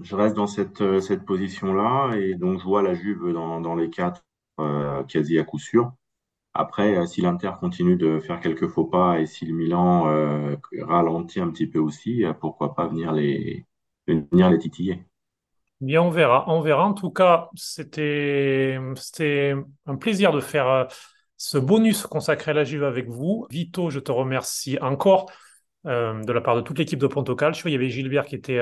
Je 0.02 0.14
reste 0.14 0.36
dans 0.36 0.46
cette, 0.46 1.00
cette 1.00 1.24
position-là 1.24 2.14
et 2.16 2.34
donc 2.34 2.58
je 2.58 2.64
vois 2.64 2.82
la 2.82 2.92
Juve 2.92 3.32
dans, 3.32 3.62
dans 3.62 3.74
les 3.74 3.88
quatre 3.88 4.22
euh, 4.22 4.31
quasi 5.08 5.38
à 5.38 5.44
coup 5.44 5.58
sûr. 5.58 5.92
Après, 6.54 6.96
euh, 6.96 7.06
si 7.06 7.22
l'Inter 7.22 7.52
continue 7.58 7.96
de 7.96 8.20
faire 8.20 8.40
quelques 8.40 8.68
faux 8.68 8.84
pas 8.84 9.20
et 9.20 9.26
si 9.26 9.46
le 9.46 9.54
Milan 9.54 10.08
euh, 10.08 10.56
ralentit 10.82 11.40
un 11.40 11.50
petit 11.50 11.66
peu 11.66 11.78
aussi, 11.78 12.24
pourquoi 12.40 12.74
pas 12.74 12.86
venir 12.88 13.12
les, 13.12 13.66
venir 14.06 14.50
les 14.50 14.58
titiller 14.58 15.04
Bien, 15.80 16.02
on 16.02 16.10
verra. 16.10 16.44
On 16.48 16.60
verra. 16.60 16.86
En 16.86 16.94
tout 16.94 17.10
cas, 17.10 17.48
c'était 17.56 18.78
un 19.86 19.96
plaisir 19.96 20.30
de 20.32 20.40
faire 20.40 20.86
ce 21.36 21.58
bonus 21.58 22.06
consacré 22.06 22.52
à 22.52 22.54
la 22.54 22.64
Juve 22.64 22.84
avec 22.84 23.08
vous. 23.08 23.46
Vito, 23.50 23.90
je 23.90 23.98
te 23.98 24.12
remercie 24.12 24.78
encore. 24.80 25.32
de 25.84 26.32
la 26.32 26.40
part 26.40 26.54
de 26.54 26.60
toute 26.60 26.78
l'équipe 26.78 27.00
de 27.00 27.08
Ponto 27.08 27.34
Calcio. 27.34 27.68
Il 27.68 27.72
y 27.72 27.74
avait 27.74 27.88
Gilbert 27.88 28.26
qui 28.26 28.36
était, 28.36 28.60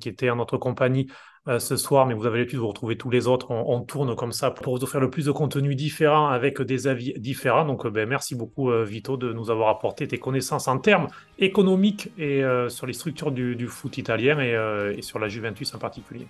qui 0.00 0.08
était 0.08 0.30
en 0.30 0.36
notre 0.36 0.56
compagnie 0.56 1.08
euh, 1.48 1.58
ce 1.58 1.76
soir, 1.76 2.06
mais 2.06 2.14
vous 2.14 2.26
avez 2.26 2.38
l'habitude 2.38 2.58
de 2.58 2.62
vous 2.62 2.68
retrouver 2.68 2.96
tous 2.96 3.10
les 3.10 3.26
autres. 3.26 3.50
On, 3.50 3.80
tourne 3.80 4.14
comme 4.16 4.32
ça 4.32 4.50
pour 4.50 4.76
vous 4.76 4.82
offrir 4.82 5.00
le 5.00 5.10
plus 5.10 5.26
de 5.26 5.32
contenu 5.32 5.74
différent 5.74 6.28
avec 6.28 6.60
des 6.62 6.86
avis 6.86 7.14
différents. 7.18 7.64
Donc, 7.64 7.86
ben, 7.86 8.08
merci 8.08 8.34
beaucoup, 8.34 8.70
Vito, 8.82 9.16
de 9.16 9.32
nous 9.32 9.50
avoir 9.50 9.68
apporté 9.68 10.08
tes 10.08 10.18
connaissances 10.18 10.68
en 10.68 10.78
termes 10.78 11.08
économiques 11.38 12.10
et 12.18 12.42
sur 12.68 12.86
les 12.86 12.92
structures 12.92 13.30
du, 13.30 13.66
foot 13.66 13.98
italien 13.98 14.40
et, 14.40 14.96
et 14.96 15.02
sur 15.02 15.18
la 15.18 15.28
Juventus 15.28 15.74
en 15.74 15.78
particulier. 15.78 16.26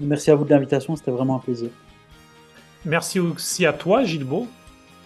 Merci 0.00 0.30
à 0.30 0.34
vous 0.34 0.44
de 0.44 0.50
l'invitation, 0.50 0.96
c'était 0.96 1.10
vraiment 1.10 1.36
un 1.36 1.40
plaisir. 1.40 1.70
Merci 2.84 3.18
aussi 3.18 3.66
à 3.66 3.72
toi, 3.72 4.04
Gilbo, 4.04 4.46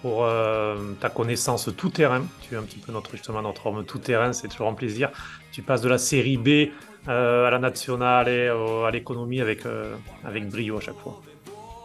pour 0.03 0.25
euh, 0.25 0.93
ta 1.01 1.09
connaissance 1.09 1.71
tout 1.77 1.91
terrain. 1.91 2.23
Tu 2.43 2.55
es 2.55 2.57
un 2.57 2.63
petit 2.63 2.79
peu 2.79 2.93
notre 2.93 3.11
justement 3.13 3.43
notre 3.43 3.67
homme 3.67 3.85
tout 3.85 3.99
terrain, 3.99 4.33
c'est 4.33 4.49
toujours 4.49 4.69
un 4.69 4.75
plaisir. 4.75 5.11
Tu 5.53 5.63
passes 5.63 5.83
de 5.83 5.89
la 5.89 5.99
série 5.99 6.37
B 6.37 6.71
euh, 7.09 7.47
à 7.47 7.51
la 7.51 7.59
nationale 7.59 8.29
et 8.29 8.49
euh, 8.49 8.85
à 8.85 8.91
l'économie 8.91 9.41
avec, 9.41 9.63
avec 10.25 10.49
brio 10.49 10.79
à 10.79 10.81
chaque 10.81 10.99
fois. 10.99 11.21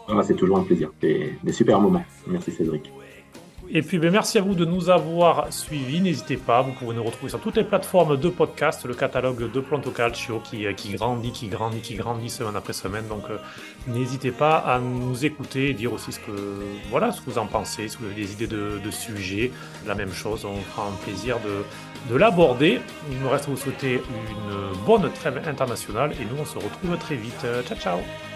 Ah, 0.08 0.22
c'est 0.22 0.34
toujours 0.34 0.58
un 0.58 0.62
plaisir, 0.62 0.90
des 1.00 1.52
super 1.52 1.80
moments. 1.80 2.04
Merci 2.28 2.52
Cédric. 2.52 2.92
Et 3.68 3.82
puis 3.82 3.98
ben, 3.98 4.10
merci 4.10 4.38
à 4.38 4.42
vous 4.42 4.54
de 4.54 4.64
nous 4.64 4.90
avoir 4.90 5.52
suivis. 5.52 6.00
N'hésitez 6.00 6.36
pas, 6.36 6.62
vous 6.62 6.72
pouvez 6.72 6.94
nous 6.94 7.02
retrouver 7.02 7.30
sur 7.30 7.40
toutes 7.40 7.56
les 7.56 7.64
plateformes 7.64 8.16
de 8.16 8.28
podcast, 8.28 8.84
le 8.84 8.94
catalogue 8.94 9.50
de 9.50 9.60
Planto 9.60 9.90
Calcio 9.90 10.40
qui, 10.40 10.66
qui 10.76 10.92
grandit, 10.92 11.32
qui 11.32 11.48
grandit, 11.48 11.80
qui 11.80 11.94
grandit 11.94 12.30
semaine 12.30 12.56
après 12.56 12.72
semaine. 12.72 13.06
Donc 13.08 13.24
n'hésitez 13.88 14.30
pas 14.30 14.56
à 14.58 14.78
nous 14.78 15.24
écouter 15.24 15.70
et 15.70 15.74
dire 15.74 15.92
aussi 15.92 16.12
ce 16.12 16.20
que, 16.20 16.62
voilà, 16.90 17.12
ce 17.12 17.20
que 17.20 17.30
vous 17.30 17.38
en 17.38 17.46
pensez, 17.46 17.88
si 17.88 17.96
vous 17.98 18.06
avez 18.06 18.14
des 18.14 18.32
idées 18.32 18.46
de, 18.46 18.90
sujets. 18.90 19.50
La 19.86 19.94
même 19.94 20.12
chose, 20.12 20.44
on 20.44 20.56
fera 20.56 20.86
un 20.86 21.04
plaisir 21.04 21.38
de, 21.40 22.12
de 22.12 22.16
l'aborder. 22.16 22.80
Il 23.10 23.18
nous 23.18 23.28
reste 23.28 23.48
à 23.48 23.50
vous 23.50 23.56
souhaiter 23.56 23.94
une 23.94 24.84
bonne 24.86 25.10
trêve 25.12 25.42
internationale 25.46 26.12
et 26.12 26.24
nous 26.24 26.40
on 26.40 26.44
se 26.44 26.56
retrouve 26.56 26.96
très 26.98 27.16
vite. 27.16 27.44
Ciao 27.66 27.76
ciao 27.76 28.35